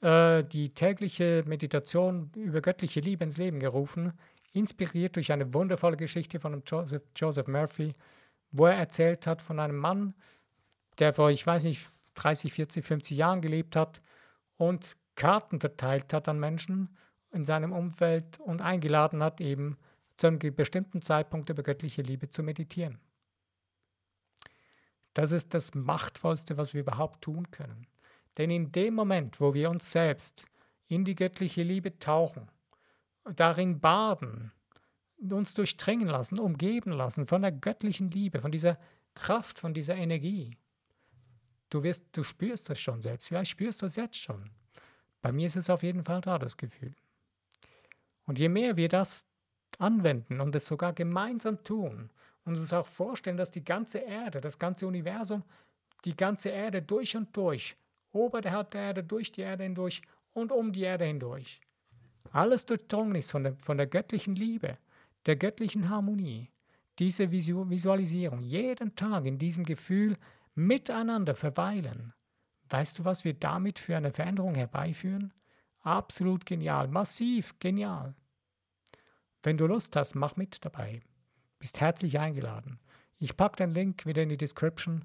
äh, 0.00 0.44
die 0.44 0.72
tägliche 0.72 1.44
Meditation 1.46 2.30
über 2.34 2.60
göttliche 2.60 3.00
Liebe 3.00 3.24
ins 3.24 3.38
Leben 3.38 3.60
gerufen, 3.60 4.12
inspiriert 4.52 5.16
durch 5.16 5.32
eine 5.32 5.52
wundervolle 5.52 5.96
Geschichte 5.96 6.40
von 6.40 6.62
Joseph, 6.66 7.02
Joseph 7.16 7.48
Murphy, 7.48 7.94
wo 8.50 8.66
er 8.66 8.76
erzählt 8.76 9.26
hat 9.26 9.42
von 9.42 9.58
einem 9.58 9.76
Mann, 9.76 10.14
der 10.98 11.12
vor, 11.12 11.30
ich 11.30 11.46
weiß 11.46 11.64
nicht, 11.64 11.86
30, 12.14 12.52
40, 12.52 12.84
50 12.84 13.16
Jahren 13.16 13.40
gelebt 13.40 13.76
hat 13.76 14.00
und 14.56 14.96
Karten 15.16 15.60
verteilt 15.60 16.12
hat 16.12 16.28
an 16.28 16.38
Menschen 16.38 16.96
in 17.32 17.44
seinem 17.44 17.72
Umfeld 17.72 18.38
und 18.40 18.62
eingeladen 18.62 19.22
hat, 19.22 19.40
eben 19.40 19.76
zu 20.16 20.26
einem 20.26 20.38
bestimmten 20.38 21.02
Zeitpunkt 21.02 21.50
über 21.50 21.62
göttliche 21.62 22.02
Liebe 22.02 22.28
zu 22.28 22.42
meditieren. 22.42 22.98
Das 25.14 25.32
ist 25.32 25.54
das 25.54 25.74
Machtvollste, 25.74 26.56
was 26.56 26.74
wir 26.74 26.80
überhaupt 26.80 27.22
tun 27.22 27.50
können. 27.50 27.86
Denn 28.36 28.50
in 28.50 28.72
dem 28.72 28.94
Moment, 28.94 29.40
wo 29.40 29.54
wir 29.54 29.70
uns 29.70 29.90
selbst 29.90 30.46
in 30.88 31.04
die 31.04 31.14
göttliche 31.14 31.62
Liebe 31.62 31.98
tauchen, 31.98 32.50
darin 33.36 33.80
baden, 33.80 34.52
uns 35.30 35.54
durchdringen 35.54 36.08
lassen, 36.08 36.38
umgeben 36.38 36.92
lassen 36.92 37.26
von 37.26 37.42
der 37.42 37.52
göttlichen 37.52 38.10
Liebe, 38.10 38.40
von 38.40 38.50
dieser 38.50 38.78
Kraft, 39.14 39.60
von 39.60 39.72
dieser 39.72 39.94
Energie. 39.94 40.58
Du, 41.70 41.82
wirst, 41.82 42.06
du 42.12 42.22
spürst 42.22 42.68
das 42.68 42.80
schon 42.80 43.00
selbst, 43.00 43.28
vielleicht 43.28 43.52
spürst 43.52 43.82
du 43.82 43.86
es 43.86 43.96
jetzt 43.96 44.16
schon. 44.16 44.50
Bei 45.22 45.32
mir 45.32 45.46
ist 45.46 45.56
es 45.56 45.70
auf 45.70 45.82
jeden 45.82 46.04
Fall 46.04 46.20
da, 46.20 46.38
das 46.38 46.56
Gefühl. 46.56 46.94
Und 48.26 48.38
je 48.38 48.48
mehr 48.48 48.76
wir 48.76 48.88
das 48.88 49.26
anwenden 49.78 50.40
und 50.40 50.54
es 50.54 50.66
sogar 50.66 50.92
gemeinsam 50.92 51.62
tun 51.64 52.10
und 52.44 52.58
uns 52.58 52.72
auch 52.72 52.86
vorstellen, 52.86 53.36
dass 53.36 53.50
die 53.50 53.64
ganze 53.64 53.98
Erde, 53.98 54.40
das 54.40 54.58
ganze 54.58 54.86
Universum, 54.86 55.42
die 56.04 56.16
ganze 56.16 56.50
Erde 56.50 56.82
durch 56.82 57.16
und 57.16 57.34
durch, 57.36 57.76
oberhalb 58.12 58.70
der 58.70 58.82
Erde, 58.82 59.04
durch 59.04 59.32
die 59.32 59.40
Erde 59.40 59.64
hindurch 59.64 60.02
und 60.32 60.52
um 60.52 60.72
die 60.72 60.82
Erde 60.82 61.04
hindurch, 61.04 61.60
alles 62.32 62.66
durchdrungen 62.66 63.14
ist 63.14 63.30
von 63.30 63.44
der, 63.44 63.54
von 63.56 63.76
der 63.76 63.86
göttlichen 63.86 64.34
Liebe, 64.34 64.78
der 65.26 65.36
göttlichen 65.36 65.88
Harmonie, 65.88 66.50
diese 66.98 67.30
Visualisierung, 67.30 68.42
jeden 68.42 68.94
Tag 68.96 69.26
in 69.26 69.38
diesem 69.38 69.64
Gefühl 69.64 70.16
miteinander 70.54 71.34
verweilen. 71.34 72.12
Weißt 72.68 72.98
du, 72.98 73.04
was 73.04 73.24
wir 73.24 73.34
damit 73.34 73.78
für 73.78 73.96
eine 73.96 74.12
Veränderung 74.12 74.54
herbeiführen? 74.54 75.32
Absolut 75.80 76.46
genial, 76.46 76.88
massiv 76.88 77.58
genial. 77.58 78.14
Wenn 79.44 79.56
du 79.58 79.66
Lust 79.66 79.94
hast, 79.94 80.14
mach 80.14 80.36
mit 80.36 80.64
dabei. 80.64 81.02
Bist 81.58 81.78
herzlich 81.80 82.18
eingeladen. 82.18 82.80
Ich 83.18 83.36
packe 83.36 83.56
den 83.56 83.74
Link 83.74 84.06
wieder 84.06 84.22
in 84.22 84.30
die 84.30 84.38
Description. 84.38 85.04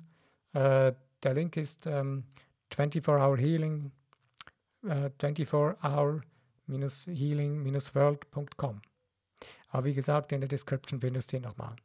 Äh, 0.54 0.94
der 1.24 1.34
Link 1.34 1.58
ist 1.58 1.86
ähm, 1.86 2.24
24-Hour 2.72 3.38
Healing, 3.38 3.92
äh, 4.84 5.10
24-Hour 5.20 6.22
healing-world.com. 6.68 8.82
Aber 9.70 9.86
wie 9.86 9.94
gesagt, 9.94 10.32
in 10.32 10.40
der 10.40 10.48
Description 10.48 11.02
findest 11.02 11.34
du 11.34 11.38
ihn 11.38 11.44
nochmal. 11.44 11.76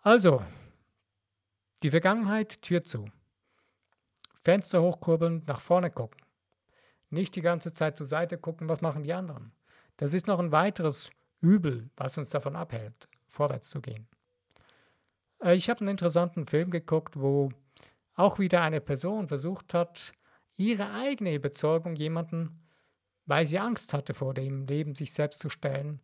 Also, 0.00 0.42
die 1.82 1.90
Vergangenheit, 1.90 2.62
Tür 2.62 2.82
zu. 2.82 3.10
Fenster 4.42 4.80
hochkurbeln, 4.80 5.42
nach 5.46 5.60
vorne 5.60 5.90
gucken. 5.90 6.22
Nicht 7.10 7.36
die 7.36 7.42
ganze 7.42 7.70
Zeit 7.72 7.98
zur 7.98 8.06
Seite 8.06 8.38
gucken, 8.38 8.70
was 8.70 8.80
machen 8.80 9.02
die 9.02 9.12
anderen. 9.12 9.52
Das 10.00 10.14
ist 10.14 10.26
noch 10.26 10.38
ein 10.38 10.50
weiteres 10.50 11.10
Übel, 11.42 11.90
was 11.98 12.16
uns 12.16 12.30
davon 12.30 12.56
abhält, 12.56 13.06
vorwärts 13.28 13.68
zu 13.68 13.82
gehen. 13.82 14.08
Äh, 15.42 15.56
ich 15.56 15.68
habe 15.68 15.80
einen 15.80 15.90
interessanten 15.90 16.46
Film 16.46 16.70
geguckt, 16.70 17.20
wo 17.20 17.50
auch 18.14 18.38
wieder 18.38 18.62
eine 18.62 18.80
Person 18.80 19.28
versucht 19.28 19.74
hat, 19.74 20.14
ihre 20.56 20.90
eigene 20.90 21.34
Überzeugung 21.34 21.96
jemanden, 21.96 22.62
weil 23.26 23.44
sie 23.44 23.58
Angst 23.58 23.92
hatte 23.92 24.14
vor 24.14 24.32
dem 24.32 24.64
Leben, 24.66 24.94
sich 24.94 25.12
selbst 25.12 25.38
zu 25.38 25.50
stellen, 25.50 26.00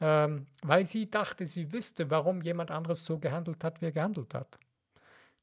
ähm, 0.00 0.46
weil 0.62 0.86
sie 0.86 1.10
dachte, 1.10 1.46
sie 1.46 1.72
wüsste, 1.72 2.10
warum 2.10 2.40
jemand 2.40 2.70
anderes 2.70 3.04
so 3.04 3.18
gehandelt 3.18 3.62
hat, 3.64 3.82
wie 3.82 3.86
er 3.86 3.92
gehandelt 3.92 4.32
hat. 4.32 4.58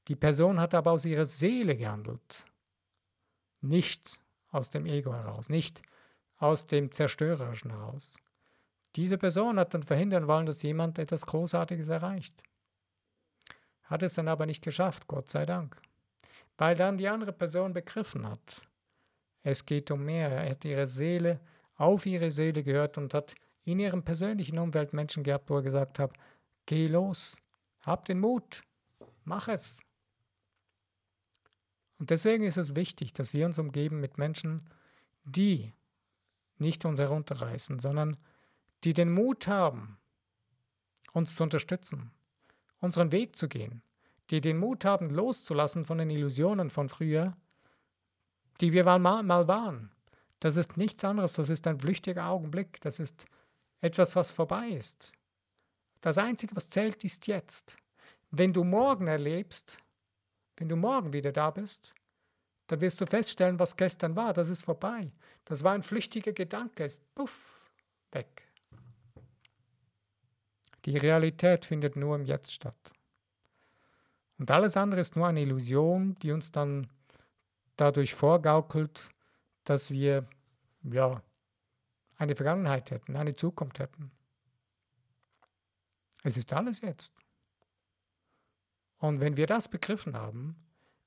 Die 0.07 0.15
Person 0.15 0.59
hat 0.59 0.73
aber 0.73 0.93
aus 0.93 1.05
ihrer 1.05 1.27
Seele 1.27 1.77
gehandelt, 1.77 2.43
nicht 3.61 4.19
aus 4.49 4.71
dem 4.71 4.87
Ego 4.87 5.13
heraus, 5.13 5.47
nicht 5.47 5.83
aus 6.43 6.67
dem 6.67 6.91
Zerstörerischen 6.91 7.71
heraus. 7.71 8.17
Diese 8.95 9.17
Person 9.17 9.57
hat 9.57 9.73
dann 9.73 9.83
verhindern 9.83 10.27
wollen, 10.27 10.45
dass 10.45 10.61
jemand 10.61 10.99
etwas 10.99 11.25
Großartiges 11.25 11.89
erreicht. 11.89 12.43
Hat 13.83 14.03
es 14.03 14.13
dann 14.15 14.27
aber 14.27 14.45
nicht 14.45 14.63
geschafft, 14.63 15.07
Gott 15.07 15.29
sei 15.29 15.45
Dank 15.45 15.81
weil 16.57 16.75
dann 16.75 16.97
die 16.97 17.07
andere 17.07 17.33
Person 17.33 17.73
begriffen 17.73 18.27
hat. 18.27 18.61
Es 19.43 19.65
geht 19.65 19.91
um 19.91 20.05
mehr. 20.05 20.29
Er 20.29 20.51
hat 20.51 20.65
ihre 20.65 20.87
Seele 20.87 21.39
auf 21.75 22.05
ihre 22.05 22.31
Seele 22.31 22.63
gehört 22.63 22.97
und 22.97 23.13
hat 23.13 23.35
in 23.65 23.79
ihrem 23.79 24.03
persönlichen 24.03 24.59
Umfeld 24.59 24.93
Menschen 24.93 25.23
gehabt, 25.23 25.49
wo 25.49 25.57
er 25.57 25.63
gesagt 25.63 25.99
hat, 25.99 26.13
geh 26.65 26.87
los, 26.87 27.37
hab 27.81 28.05
den 28.05 28.19
Mut, 28.19 28.61
mach 29.25 29.47
es. 29.47 29.81
Und 31.99 32.09
deswegen 32.09 32.43
ist 32.43 32.57
es 32.57 32.75
wichtig, 32.75 33.13
dass 33.13 33.33
wir 33.33 33.45
uns 33.45 33.57
umgeben 33.59 33.99
mit 33.99 34.17
Menschen, 34.17 34.69
die 35.23 35.73
nicht 36.63 36.85
uns 36.85 36.99
herunterreißen, 36.99 37.79
sondern 37.79 38.17
die 38.83 38.93
den 38.93 39.11
Mut 39.11 39.47
haben, 39.47 39.97
uns 41.13 41.35
zu 41.35 41.43
unterstützen, 41.43 42.11
unseren 42.79 43.11
Weg 43.11 43.35
zu 43.35 43.47
gehen, 43.47 43.81
die 44.29 44.41
den 44.41 44.57
Mut 44.57 44.83
haben, 44.83 45.09
loszulassen 45.09 45.85
von 45.85 45.99
den 45.99 46.09
Illusionen 46.09 46.69
von 46.69 46.89
früher, 46.89 47.37
die 48.61 48.73
wir 48.73 48.83
mal, 48.83 49.23
mal 49.23 49.47
waren. 49.47 49.91
Das 50.39 50.57
ist 50.57 50.75
nichts 50.75 51.03
anderes, 51.03 51.33
das 51.33 51.49
ist 51.49 51.67
ein 51.67 51.79
flüchtiger 51.79 52.25
Augenblick, 52.25 52.81
das 52.81 52.99
ist 52.99 53.25
etwas, 53.79 54.15
was 54.15 54.31
vorbei 54.31 54.69
ist. 54.69 55.11
Das 56.01 56.17
Einzige, 56.17 56.55
was 56.55 56.69
zählt, 56.69 57.03
ist 57.03 57.27
jetzt. 57.27 57.77
Wenn 58.31 58.51
du 58.51 58.63
morgen 58.63 59.07
erlebst, 59.07 59.77
wenn 60.57 60.67
du 60.67 60.75
morgen 60.75 61.13
wieder 61.13 61.31
da 61.31 61.51
bist, 61.51 61.93
dann 62.67 62.81
wirst 62.81 63.01
du 63.01 63.05
feststellen, 63.05 63.59
was 63.59 63.75
gestern 63.75 64.15
war, 64.15 64.33
das 64.33 64.49
ist 64.49 64.63
vorbei. 64.63 65.11
Das 65.45 65.63
war 65.63 65.73
ein 65.73 65.83
flüchtiger 65.83 66.31
Gedanke, 66.31 66.85
ist 66.85 67.01
puff, 67.13 67.69
weg. 68.11 68.47
Die 70.85 70.97
Realität 70.97 71.65
findet 71.65 71.95
nur 71.95 72.15
im 72.15 72.25
Jetzt 72.25 72.53
statt. 72.53 72.91
Und 74.37 74.51
alles 74.51 74.75
andere 74.75 75.01
ist 75.01 75.15
nur 75.15 75.27
eine 75.27 75.41
Illusion, 75.41 76.15
die 76.19 76.31
uns 76.31 76.51
dann 76.51 76.89
dadurch 77.77 78.13
vorgaukelt, 78.13 79.09
dass 79.63 79.91
wir 79.91 80.27
ja 80.83 81.21
eine 82.17 82.35
Vergangenheit 82.35 82.91
hätten, 82.91 83.15
eine 83.15 83.35
Zukunft 83.35 83.79
hätten. 83.79 84.11
Es 86.23 86.37
ist 86.37 86.51
alles 86.53 86.81
jetzt. 86.81 87.13
Und 88.97 89.19
wenn 89.19 89.35
wir 89.35 89.47
das 89.47 89.67
begriffen 89.67 90.15
haben, 90.15 90.55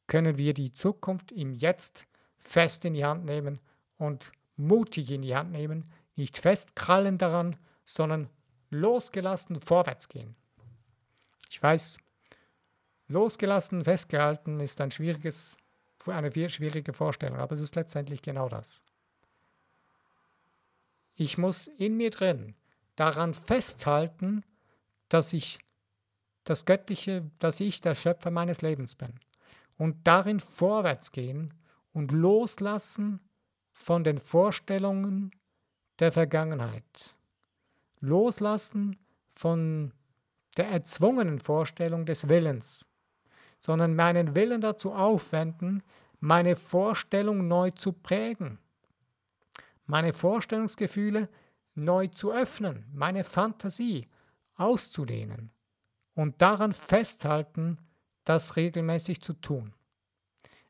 können 0.07 0.39
wir 0.39 0.55
die 0.55 0.73
Zukunft 0.73 1.33
im 1.33 1.53
Jetzt 1.53 2.07
fest 2.37 2.85
in 2.85 2.95
die 2.95 3.05
Hand 3.05 3.25
nehmen 3.25 3.61
und 3.99 4.33
mutig 4.57 5.11
in 5.11 5.23
die 5.23 5.35
Hand 5.35 5.53
nehmen, 5.53 5.91
nicht 6.15 6.39
festkrallen 6.39 7.19
daran, 7.19 7.57
sondern 7.85 8.29
losgelassen 8.71 9.61
vorwärts 9.61 10.09
gehen. 10.09 10.35
Ich 11.51 11.63
weiß, 11.63 11.99
Losgelassen, 13.09 13.85
festgehalten 13.85 14.59
ist 14.61 14.81
ein 14.81 14.91
schwieriges, 14.91 15.57
eine 16.07 16.33
schwierige 16.49 16.93
Vorstellung, 16.93 17.39
aber 17.39 17.55
es 17.55 17.61
ist 17.61 17.77
letztendlich 17.77 18.21
genau 18.21 18.49
das. 18.49 18.81
Ich 21.15 21.39
muss 21.39 21.69
in 21.69 21.97
mir 21.97 22.11
drin 22.11 22.55
daran 22.97 23.33
festhalten, 23.33 24.45
dass 25.09 25.33
ich 25.33 25.61
das 26.45 26.65
Göttliche, 26.65 27.31
dass 27.39 27.61
ich 27.61 27.81
der 27.81 27.95
Schöpfer 27.95 28.31
meines 28.31 28.63
Lebens 28.63 28.95
bin. 28.95 29.15
Und 29.77 30.07
darin 30.07 30.41
vorwärts 30.41 31.13
gehen 31.13 31.53
und 31.93 32.13
loslassen 32.13 33.21
von 33.71 34.05
den 34.05 34.19
Vorstellungen 34.19 35.31
der 35.99 36.13
Vergangenheit. 36.13 37.15
Loslassen 38.01 38.97
von 39.29 39.93
der 40.57 40.69
erzwungenen 40.69 41.41
Vorstellung 41.41 42.07
des 42.07 42.29
Willens, 42.29 42.87
sondern 43.59 43.95
meinen 43.95 44.35
Willen 44.35 44.61
dazu 44.61 44.93
aufwenden, 44.93 45.83
meine 46.21 46.57
Vorstellung 46.57 47.47
neu 47.47 47.71
zu 47.71 47.93
prägen, 47.93 48.59
meine 49.87 50.13
Vorstellungsgefühle 50.13 51.29
neu 51.75 52.09
zu 52.09 52.33
öffnen, 52.33 52.87
meine 52.93 53.25
Fantasie 53.25 54.09
auszudehnen 54.57 55.51
und 56.15 56.41
daran 56.41 56.73
festhalten, 56.73 57.79
das 58.27 58.57
regelmäßig 58.57 59.23
zu 59.23 59.33
tun. 59.33 59.73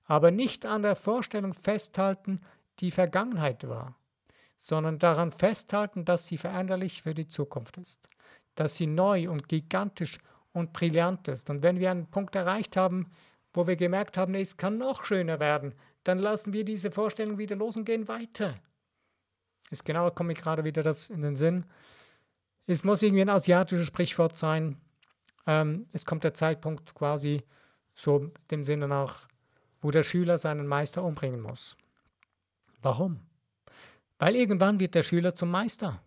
Aber 0.04 0.30
nicht 0.30 0.64
an 0.64 0.82
der 0.82 0.94
Vorstellung 0.94 1.52
festhalten, 1.52 2.40
die 2.78 2.92
Vergangenheit 2.92 3.66
war, 3.68 3.96
sondern 4.56 5.00
daran 5.00 5.32
festhalten, 5.32 6.04
dass 6.04 6.26
sie 6.26 6.38
veränderlich 6.38 7.02
für 7.02 7.14
die 7.14 7.26
Zukunft 7.26 7.76
ist, 7.78 8.08
dass 8.54 8.76
sie 8.76 8.86
neu 8.86 9.28
und 9.28 9.48
gigantisch 9.48 10.18
und 10.52 10.72
brillant 10.72 11.26
ist. 11.28 11.50
Und 11.50 11.62
wenn 11.62 11.80
wir 11.80 11.90
einen 11.90 12.06
Punkt 12.06 12.36
erreicht 12.36 12.76
haben, 12.76 13.10
wo 13.52 13.66
wir 13.66 13.76
gemerkt 13.76 14.16
haben, 14.16 14.34
es 14.34 14.56
kann 14.56 14.78
noch 14.78 15.04
schöner 15.04 15.40
werden, 15.40 15.74
dann 16.04 16.18
lassen 16.18 16.52
wir 16.52 16.64
diese 16.64 16.90
Vorstellung 16.90 17.38
wieder 17.38 17.56
los 17.56 17.76
und 17.76 17.84
gehen 17.84 18.06
weiter. 18.06 18.54
Ist 19.70 19.84
genau, 19.84 20.10
komme 20.10 20.34
ich 20.34 20.38
gerade 20.38 20.62
wieder 20.62 20.82
das 20.82 21.10
in 21.10 21.22
den 21.22 21.36
Sinn. 21.36 21.66
Es 22.66 22.84
muss 22.84 23.02
irgendwie 23.02 23.22
ein 23.22 23.28
asiatisches 23.28 23.86
Sprichwort 23.86 24.36
sein. 24.36 24.80
Ähm, 25.46 25.86
es 25.92 26.04
kommt 26.04 26.24
der 26.24 26.34
Zeitpunkt 26.34 26.94
quasi 26.94 27.42
so 27.94 28.30
dem 28.50 28.64
Sinne 28.64 28.88
nach, 28.88 29.28
wo 29.80 29.90
der 29.90 30.02
Schüler 30.02 30.38
seinen 30.38 30.66
Meister 30.66 31.02
umbringen 31.02 31.40
muss. 31.40 31.76
Warum? 32.82 33.20
Weil 34.18 34.36
irgendwann 34.36 34.80
wird 34.80 34.94
der 34.94 35.02
Schüler 35.02 35.34
zum 35.34 35.50
Meister. 35.50 36.00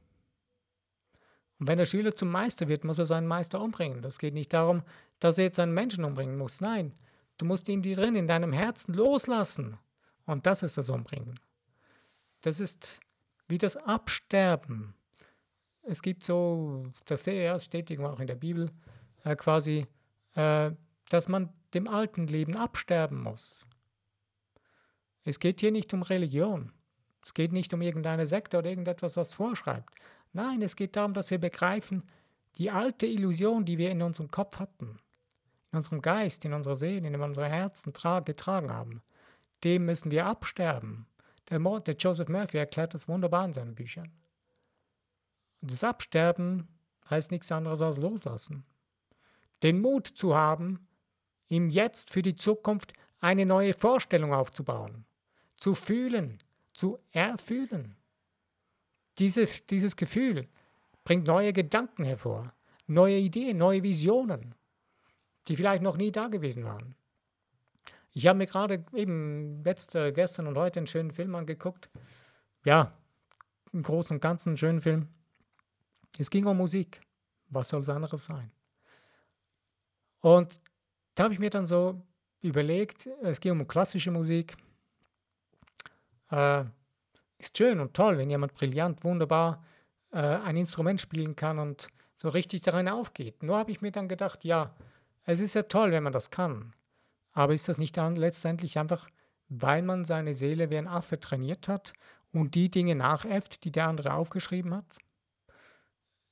Und 1.59 1.67
wenn 1.67 1.77
der 1.77 1.85
Schüler 1.85 2.15
zum 2.15 2.29
Meister 2.29 2.67
wird, 2.67 2.83
muss 2.83 2.99
er 2.99 3.05
seinen 3.05 3.27
Meister 3.27 3.61
umbringen. 3.61 4.01
Das 4.01 4.17
geht 4.17 4.33
nicht 4.33 4.53
darum, 4.53 4.83
dass 5.19 5.37
er 5.37 5.45
jetzt 5.45 5.59
einen 5.59 5.73
Menschen 5.73 6.05
umbringen 6.05 6.37
muss. 6.37 6.61
Nein, 6.61 6.93
du 7.37 7.45
musst 7.45 7.67
ihn 7.67 7.81
die 7.81 7.95
drin 7.95 8.15
in 8.15 8.27
deinem 8.27 8.53
Herzen 8.53 8.93
loslassen. 8.93 9.77
Und 10.25 10.45
das 10.45 10.63
ist 10.63 10.77
das 10.77 10.89
Umbringen. 10.89 11.35
Das 12.41 12.59
ist 12.59 12.99
wie 13.47 13.57
das 13.57 13.75
Absterben. 13.75 14.93
Es 15.81 16.01
gibt 16.01 16.23
so, 16.23 16.85
das 17.05 17.23
sehe 17.23 17.43
ja, 17.43 17.59
steht 17.59 17.89
irgendwo 17.89 18.11
auch 18.11 18.19
in 18.19 18.27
der 18.27 18.35
Bibel, 18.35 18.71
äh, 19.23 19.35
quasi, 19.35 19.87
äh, 20.35 20.71
dass 21.09 21.27
man 21.27 21.49
dem 21.73 21.87
alten 21.87 22.27
Leben 22.27 22.55
absterben 22.55 23.21
muss. 23.21 23.65
Es 25.23 25.39
geht 25.39 25.61
hier 25.61 25.71
nicht 25.71 25.93
um 25.93 26.01
Religion. 26.01 26.71
Es 27.23 27.33
geht 27.33 27.51
nicht 27.51 27.73
um 27.73 27.81
irgendeine 27.81 28.25
Sekte 28.25 28.57
oder 28.57 28.69
irgendetwas, 28.69 29.17
was 29.17 29.33
vorschreibt. 29.33 29.93
Nein, 30.33 30.61
es 30.61 30.75
geht 30.75 30.95
darum, 30.95 31.13
dass 31.13 31.31
wir 31.31 31.37
begreifen, 31.37 32.03
die 32.57 32.71
alte 32.71 33.05
Illusion, 33.05 33.65
die 33.65 33.77
wir 33.77 33.91
in 33.91 34.01
unserem 34.01 34.31
Kopf 34.31 34.59
hatten, 34.59 34.99
in 35.71 35.77
unserem 35.77 36.01
Geist, 36.01 36.45
in 36.45 36.53
unserer 36.53 36.75
Seele, 36.75 37.07
in 37.07 37.15
unserem 37.15 37.51
Herzen 37.51 37.93
getragen 37.93 38.71
haben, 38.71 39.01
dem 39.63 39.85
müssen 39.85 40.11
wir 40.11 40.25
absterben. 40.25 41.05
Der, 41.49 41.59
Mord, 41.59 41.87
der 41.87 41.95
Joseph 41.95 42.29
Murphy 42.29 42.57
erklärt 42.57 42.93
das 42.93 43.07
wunderbar 43.07 43.45
in 43.45 43.53
seinen 43.53 43.75
Büchern. 43.75 44.11
Und 45.61 45.71
das 45.71 45.83
Absterben 45.83 46.67
heißt 47.09 47.31
nichts 47.31 47.51
anderes 47.51 47.81
als 47.81 47.97
loslassen. 47.97 48.65
Den 49.63 49.81
Mut 49.81 50.07
zu 50.07 50.35
haben, 50.35 50.87
ihm 51.47 51.69
jetzt 51.69 52.11
für 52.11 52.21
die 52.21 52.35
Zukunft 52.35 52.93
eine 53.19 53.45
neue 53.45 53.73
Vorstellung 53.73 54.33
aufzubauen, 54.33 55.05
zu 55.57 55.73
fühlen, 55.73 56.39
zu 56.73 56.99
erfühlen. 57.11 57.95
Diese, 59.17 59.45
dieses 59.69 59.95
Gefühl 59.95 60.47
bringt 61.03 61.27
neue 61.27 61.51
Gedanken 61.51 62.05
hervor, 62.05 62.53
neue 62.87 63.17
Ideen, 63.17 63.57
neue 63.57 63.83
Visionen, 63.83 64.55
die 65.47 65.55
vielleicht 65.55 65.83
noch 65.83 65.97
nie 65.97 66.11
da 66.11 66.27
gewesen 66.27 66.63
waren. 66.63 66.95
Ich 68.11 68.27
habe 68.27 68.37
mir 68.37 68.47
gerade 68.47 68.85
eben 68.93 69.63
letzte, 69.63 70.13
gestern 70.13 70.47
und 70.47 70.57
heute 70.57 70.79
einen 70.79 70.87
schönen 70.87 71.11
Film 71.11 71.35
angeguckt. 71.35 71.89
Ja, 72.63 72.93
im 73.71 73.83
Großen 73.83 74.15
und 74.15 74.21
Ganzen 74.21 74.49
einen 74.49 74.57
schönen 74.57 74.81
Film. 74.81 75.07
Es 76.17 76.29
ging 76.29 76.45
um 76.45 76.57
Musik. 76.57 77.01
Was 77.49 77.69
soll 77.69 77.81
es 77.81 77.89
anderes 77.89 78.25
sein? 78.25 78.51
Und 80.21 80.59
da 81.15 81.23
habe 81.23 81.33
ich 81.33 81.39
mir 81.39 81.49
dann 81.49 81.65
so 81.65 82.01
überlegt, 82.41 83.07
es 83.21 83.39
ging 83.39 83.53
um 83.53 83.67
klassische 83.67 84.11
Musik. 84.11 84.55
Äh, 86.31 86.65
ist 87.37 87.57
schön 87.57 87.79
und 87.79 87.93
toll, 87.93 88.17
wenn 88.17 88.29
jemand 88.29 88.53
brillant, 88.53 89.03
wunderbar 89.03 89.63
äh, 90.11 90.17
ein 90.17 90.57
Instrument 90.57 90.99
spielen 90.99 91.35
kann 91.35 91.59
und 91.59 91.87
so 92.15 92.29
richtig 92.29 92.61
darin 92.61 92.89
aufgeht. 92.89 93.43
Nur 93.43 93.57
habe 93.57 93.71
ich 93.71 93.81
mir 93.81 93.91
dann 93.91 94.07
gedacht, 94.07 94.43
ja, 94.43 94.75
es 95.23 95.39
ist 95.39 95.53
ja 95.53 95.63
toll, 95.63 95.91
wenn 95.91 96.03
man 96.03 96.13
das 96.13 96.31
kann. 96.31 96.73
Aber 97.31 97.53
ist 97.53 97.69
das 97.69 97.77
nicht 97.77 97.95
dann 97.95 98.15
letztendlich 98.15 98.77
einfach, 98.77 99.09
weil 99.47 99.81
man 99.81 100.03
seine 100.03 100.35
Seele 100.35 100.69
wie 100.69 100.77
ein 100.77 100.87
Affe 100.87 101.19
trainiert 101.19 101.67
hat 101.67 101.93
und 102.33 102.55
die 102.55 102.69
Dinge 102.69 102.95
nachäfft, 102.95 103.63
die 103.63 103.71
der 103.71 103.87
andere 103.87 104.13
aufgeschrieben 104.13 104.73
hat? 104.73 104.97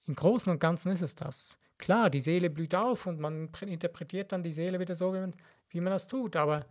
Im 0.08 0.16
Großen 0.16 0.52
und 0.52 0.60
Ganzen 0.60 0.92
ist 0.92 1.02
es 1.02 1.16
das. 1.16 1.58
Klar, 1.78 2.10
die 2.10 2.22
Seele 2.22 2.50
blüht 2.50 2.74
auf 2.74 3.06
und 3.06 3.20
man 3.20 3.50
interpretiert 3.62 4.32
dann 4.32 4.44
die 4.44 4.52
Seele 4.52 4.80
wieder 4.80 4.96
so, 4.96 5.14
wie 5.14 5.20
man, 5.20 5.36
wie 5.70 5.82
man 5.82 5.92
das 5.92 6.08
tut. 6.08 6.36
Aber 6.36 6.66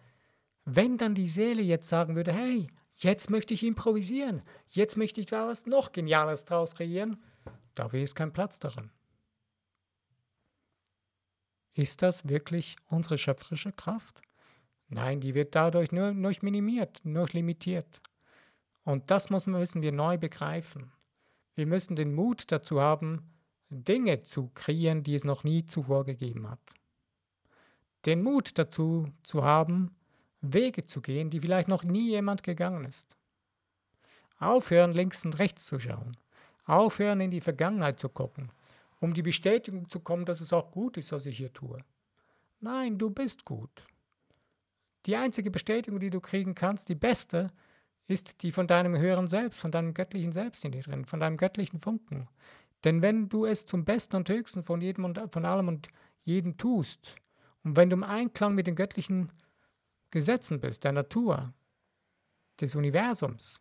wenn 0.64 0.98
dann 0.98 1.14
die 1.14 1.28
Seele 1.28 1.62
jetzt 1.62 1.88
sagen 1.88 2.16
würde, 2.16 2.32
hey, 2.32 2.68
jetzt 2.98 3.30
möchte 3.30 3.54
ich 3.54 3.62
improvisieren, 3.62 4.42
jetzt 4.70 4.96
möchte 4.96 5.20
ich 5.20 5.26
da 5.26 5.46
was 5.46 5.66
noch 5.66 5.92
Geniales 5.92 6.44
draus 6.44 6.74
kreieren, 6.74 7.22
da 7.74 7.92
wäre 7.92 8.02
es 8.02 8.14
kein 8.14 8.32
Platz 8.32 8.58
darin. 8.58 8.90
Ist 11.74 12.02
das 12.02 12.28
wirklich 12.28 12.76
unsere 12.86 13.18
schöpferische 13.18 13.70
Kraft? 13.70 14.22
Nein, 14.88 15.20
die 15.20 15.34
wird 15.34 15.54
dadurch 15.54 15.92
nur, 15.92 16.12
nur 16.12 16.32
minimiert, 16.40 17.00
nur 17.04 17.28
limitiert. 17.32 18.00
Und 18.82 19.10
das 19.10 19.30
müssen 19.30 19.82
wir 19.82 19.92
neu 19.92 20.16
begreifen. 20.16 20.92
Wir 21.54 21.66
müssen 21.66 21.96
den 21.96 22.14
Mut 22.14 22.50
dazu 22.50 22.80
haben, 22.80 23.35
Dinge 23.68 24.22
zu 24.22 24.50
kreieren, 24.54 25.02
die 25.02 25.14
es 25.14 25.24
noch 25.24 25.44
nie 25.44 25.66
zuvor 25.66 26.04
gegeben 26.04 26.48
hat. 26.48 26.60
Den 28.04 28.22
Mut 28.22 28.58
dazu 28.58 29.12
zu 29.24 29.44
haben, 29.44 29.96
Wege 30.40 30.86
zu 30.86 31.00
gehen, 31.00 31.30
die 31.30 31.40
vielleicht 31.40 31.68
noch 31.68 31.82
nie 31.82 32.10
jemand 32.10 32.42
gegangen 32.42 32.84
ist. 32.84 33.16
Aufhören, 34.38 34.92
links 34.92 35.24
und 35.24 35.38
rechts 35.38 35.66
zu 35.66 35.78
schauen. 35.78 36.16
Aufhören, 36.64 37.20
in 37.20 37.30
die 37.30 37.40
Vergangenheit 37.40 37.98
zu 37.98 38.08
gucken 38.08 38.50
um 39.00 39.14
die 39.14 39.22
Bestätigung 39.22 39.88
zu 39.88 40.00
kommen, 40.00 40.24
dass 40.24 40.40
es 40.40 40.52
auch 40.52 40.70
gut 40.70 40.96
ist, 40.96 41.12
was 41.12 41.26
ich 41.26 41.36
hier 41.36 41.52
tue. 41.52 41.78
Nein, 42.60 42.98
du 42.98 43.10
bist 43.10 43.44
gut. 43.44 43.86
Die 45.06 45.16
einzige 45.16 45.50
Bestätigung, 45.50 46.00
die 46.00 46.10
du 46.10 46.20
kriegen 46.20 46.54
kannst, 46.54 46.88
die 46.88 46.94
beste, 46.94 47.52
ist 48.08 48.42
die 48.42 48.52
von 48.52 48.66
deinem 48.66 48.96
höheren 48.96 49.28
Selbst, 49.28 49.60
von 49.60 49.70
deinem 49.70 49.94
göttlichen 49.94 50.32
Selbst 50.32 50.64
in 50.64 50.72
dir 50.72 50.82
drin, 50.82 51.04
von 51.04 51.20
deinem 51.20 51.36
göttlichen 51.36 51.80
Funken. 51.80 52.28
Denn 52.84 53.02
wenn 53.02 53.28
du 53.28 53.46
es 53.46 53.66
zum 53.66 53.84
Besten 53.84 54.16
und 54.16 54.28
Höchsten 54.28 54.62
von 54.64 54.80
jedem 54.80 55.04
und 55.04 55.20
von 55.32 55.44
allem 55.44 55.68
und 55.68 55.88
jedem 56.22 56.56
tust, 56.56 57.16
und 57.64 57.76
wenn 57.76 57.90
du 57.90 57.96
im 57.96 58.04
Einklang 58.04 58.54
mit 58.54 58.66
den 58.66 58.76
göttlichen 58.76 59.32
Gesetzen 60.10 60.60
bist, 60.60 60.84
der 60.84 60.92
Natur, 60.92 61.52
des 62.60 62.74
Universums, 62.74 63.58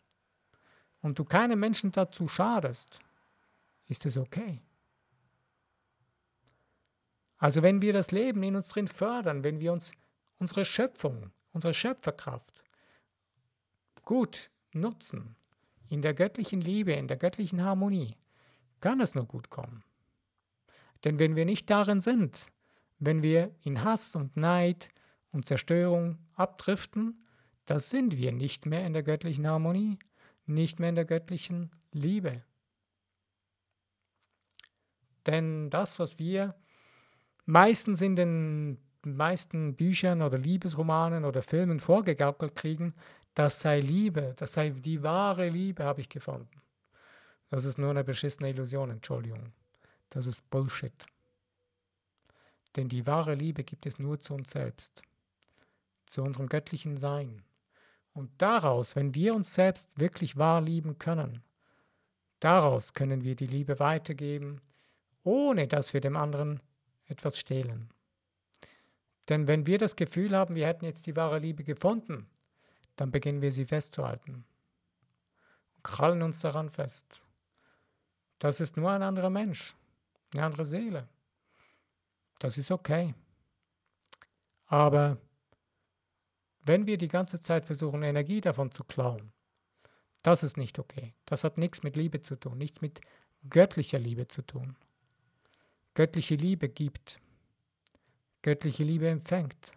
und 1.02 1.20
du 1.20 1.26
keinem 1.26 1.60
Menschen 1.60 1.92
dazu 1.92 2.28
schadest, 2.28 3.00
ist 3.88 4.06
es 4.06 4.18
okay. 4.18 4.62
Also 7.38 7.62
wenn 7.62 7.82
wir 7.82 7.94
das 7.94 8.12
Leben 8.12 8.42
in 8.44 8.56
uns 8.56 8.70
drin 8.70 8.88
fördern, 8.88 9.44
wenn 9.44 9.60
wir 9.60 9.74
uns 9.74 9.92
unsere 10.40 10.66
Schöpfung, 10.66 11.32
unsere 11.52 11.74
Schöpferkraft 11.74 12.64
gut 14.04 14.50
nutzen, 14.74 15.36
in 15.90 16.02
der 16.02 16.14
göttlichen 16.14 16.62
Liebe, 16.62 16.94
in 16.94 17.08
der 17.08 17.18
göttlichen 17.18 17.64
Harmonie, 17.64 18.18
kann 18.82 19.00
es 19.00 19.16
nur 19.16 19.26
gut 19.26 19.50
kommen. 19.50 19.84
Denn 21.04 21.20
wenn 21.20 21.36
wir 21.36 21.46
nicht 21.46 21.70
darin 21.70 22.02
sind, 22.02 22.48
wenn 23.00 23.22
wir 23.22 23.54
in 23.62 23.84
Hass 23.84 24.16
und 24.16 24.36
Neid 24.38 24.90
und 25.32 25.46
Zerstörung 25.46 26.18
abdriften, 26.36 27.26
da 27.66 27.80
sind 27.80 28.18
wir 28.18 28.32
nicht 28.32 28.66
mehr 28.66 28.86
in 28.86 28.94
der 28.94 29.04
göttlichen 29.04 29.48
Harmonie, 29.48 30.00
nicht 30.46 30.80
mehr 30.80 30.90
in 30.90 30.96
der 30.96 31.06
göttlichen 31.06 31.72
Liebe. 31.92 32.44
Denn 35.26 35.70
das, 35.70 36.00
was 36.00 36.20
wir 36.20 36.56
meistens 37.46 38.02
in 38.02 38.16
den 38.16 38.78
meisten 39.04 39.76
Büchern 39.76 40.22
oder 40.22 40.38
Liebesromanen 40.38 41.26
oder 41.26 41.42
Filmen 41.42 41.80
vorgegaukelt 41.80 42.56
kriegen, 42.56 42.94
das 43.34 43.60
sei 43.60 43.80
Liebe, 43.80 44.34
das 44.38 44.54
sei 44.54 44.70
die 44.70 45.04
wahre 45.04 45.50
Liebe, 45.50 45.84
habe 45.84 46.02
ich 46.02 46.10
gefunden. 46.10 46.62
Das 47.50 47.66
ist 47.66 47.78
nur 47.78 47.92
eine 47.92 48.04
beschissene 48.04 48.50
Illusion, 48.50 48.90
Entschuldigung. 48.90 49.54
Das 50.10 50.26
ist 50.26 50.50
Bullshit. 50.50 51.06
Denn 52.76 52.90
die 52.90 53.08
wahre 53.08 53.36
Liebe 53.36 53.64
gibt 53.64 53.86
es 53.86 54.00
nur 54.00 54.20
zu 54.20 54.34
uns 54.34 54.52
selbst, 54.52 55.02
zu 56.06 56.24
unserem 56.24 56.48
göttlichen 56.48 56.98
Sein. 56.98 57.44
Und 58.14 58.32
daraus, 58.38 58.96
wenn 58.96 59.14
wir 59.14 59.36
uns 59.36 59.54
selbst 59.54 60.00
wirklich 60.00 60.38
wahr 60.38 60.62
lieben 60.62 60.98
können, 60.98 61.44
daraus 62.40 62.94
können 62.94 63.24
wir 63.24 63.36
die 63.36 63.48
Liebe 63.48 63.80
weitergeben, 63.80 64.62
ohne 65.24 65.68
dass 65.68 65.94
wir 65.94 66.02
dem 66.02 66.16
anderen 66.16 66.62
etwas 67.08 67.38
stehlen. 67.38 67.90
Denn 69.30 69.48
wenn 69.48 69.66
wir 69.66 69.78
das 69.78 69.96
Gefühl 69.96 70.36
haben, 70.36 70.56
wir 70.56 70.68
hätten 70.68 70.86
jetzt 70.86 71.08
die 71.08 71.16
wahre 71.16 71.40
Liebe 71.40 71.64
gefunden, 71.64 72.30
dann 72.96 73.12
beginnen 73.12 73.42
wir 73.42 73.52
sie 73.52 73.66
festzuhalten 73.66 74.46
und 75.76 75.84
krallen 75.84 76.22
uns 76.22 76.40
daran 76.40 76.70
fest. 76.70 77.25
Das 78.46 78.60
ist 78.60 78.78
nur 78.78 78.92
ein 78.92 79.02
anderer 79.02 79.32
Mensch, 79.32 79.76
eine 80.32 80.44
andere 80.44 80.68
Seele. 80.68 81.10
Das 82.38 82.60
ist 82.60 82.70
okay. 82.70 83.16
Aber 84.68 85.18
wenn 86.64 86.86
wir 86.86 87.00
die 87.00 87.08
ganze 87.08 87.40
Zeit 87.40 87.66
versuchen, 87.66 88.04
Energie 88.04 88.42
davon 88.42 88.70
zu 88.70 88.84
klauen, 88.84 89.34
das 90.22 90.44
ist 90.44 90.58
nicht 90.58 90.78
okay. 90.78 91.16
Das 91.26 91.44
hat 91.44 91.58
nichts 91.58 91.82
mit 91.82 91.96
Liebe 91.96 92.22
zu 92.22 92.36
tun, 92.36 92.60
nichts 92.60 92.82
mit 92.82 93.02
göttlicher 93.50 93.98
Liebe 93.98 94.28
zu 94.28 94.44
tun. 94.44 94.78
Göttliche 95.96 96.36
Liebe 96.36 96.70
gibt, 96.70 97.20
göttliche 98.44 98.84
Liebe 98.84 99.10
empfängt, 99.10 99.72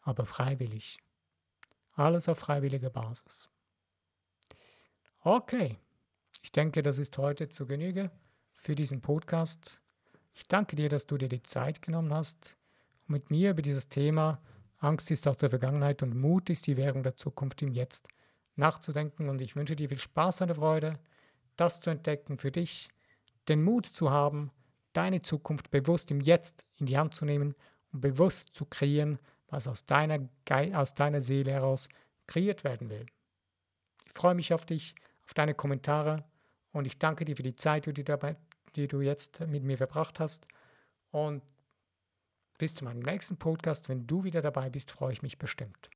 aber 0.00 0.24
freiwillig. 0.24 0.98
Alles 1.92 2.26
auf 2.26 2.38
freiwilliger 2.38 2.88
Basis. 2.88 3.50
Okay, 5.20 5.78
ich 6.42 6.52
denke, 6.52 6.82
das 6.82 6.98
ist 6.98 7.16
heute 7.18 7.48
zu 7.48 7.66
Genüge 7.66 8.10
für 8.54 8.74
diesen 8.74 9.00
Podcast. 9.00 9.80
Ich 10.34 10.48
danke 10.48 10.76
dir, 10.76 10.88
dass 10.88 11.06
du 11.06 11.16
dir 11.16 11.28
die 11.28 11.42
Zeit 11.42 11.82
genommen 11.82 12.12
hast, 12.12 12.56
um 13.06 13.14
mit 13.14 13.30
mir 13.30 13.50
über 13.50 13.62
dieses 13.62 13.88
Thema 13.88 14.42
Angst 14.78 15.10
ist 15.10 15.28
aus 15.28 15.36
der 15.36 15.50
Vergangenheit 15.50 16.02
und 16.02 16.16
Mut 16.16 16.50
ist 16.50 16.66
die 16.66 16.76
Währung 16.76 17.04
der 17.04 17.16
Zukunft 17.16 17.62
im 17.62 17.70
Jetzt 17.70 18.08
nachzudenken. 18.56 19.28
Und 19.28 19.40
ich 19.40 19.54
wünsche 19.54 19.76
dir 19.76 19.88
viel 19.88 19.98
Spaß 19.98 20.40
und 20.42 20.54
Freude, 20.54 20.98
das 21.56 21.80
zu 21.80 21.90
entdecken 21.90 22.38
für 22.38 22.50
dich, 22.50 22.88
den 23.48 23.62
Mut 23.62 23.86
zu 23.86 24.10
haben, 24.10 24.50
deine 24.92 25.22
Zukunft 25.22 25.70
bewusst 25.70 26.10
im 26.10 26.20
Jetzt 26.20 26.64
in 26.76 26.86
die 26.86 26.98
Hand 26.98 27.14
zu 27.14 27.24
nehmen 27.24 27.54
und 27.92 28.00
bewusst 28.00 28.54
zu 28.54 28.64
kreieren, 28.64 29.18
was 29.48 29.68
aus 29.68 29.86
deiner, 29.86 30.18
Ge 30.44 30.74
aus 30.74 30.94
deiner 30.94 31.20
Seele 31.20 31.52
heraus 31.52 31.88
kreiert 32.26 32.64
werden 32.64 32.90
will. 32.90 33.06
Ich 34.06 34.12
freue 34.12 34.34
mich 34.34 34.52
auf 34.52 34.66
dich, 34.66 34.94
auf 35.24 35.34
deine 35.34 35.54
Kommentare 35.54 36.24
und 36.72 36.86
ich 36.86 36.98
danke 36.98 37.24
dir 37.24 37.36
für 37.36 37.42
die 37.42 37.56
Zeit, 37.56 37.86
die 37.86 37.92
du, 37.92 38.04
dabei, 38.04 38.34
die 38.76 38.88
du 38.88 39.00
jetzt 39.00 39.40
mit 39.40 39.62
mir 39.62 39.76
verbracht 39.76 40.20
hast. 40.20 40.46
Und 41.10 41.42
bis 42.58 42.74
zu 42.74 42.84
meinem 42.84 43.00
nächsten 43.00 43.36
Podcast, 43.36 43.88
wenn 43.88 44.06
du 44.06 44.24
wieder 44.24 44.40
dabei 44.40 44.70
bist, 44.70 44.90
freue 44.90 45.12
ich 45.12 45.22
mich 45.22 45.38
bestimmt. 45.38 45.90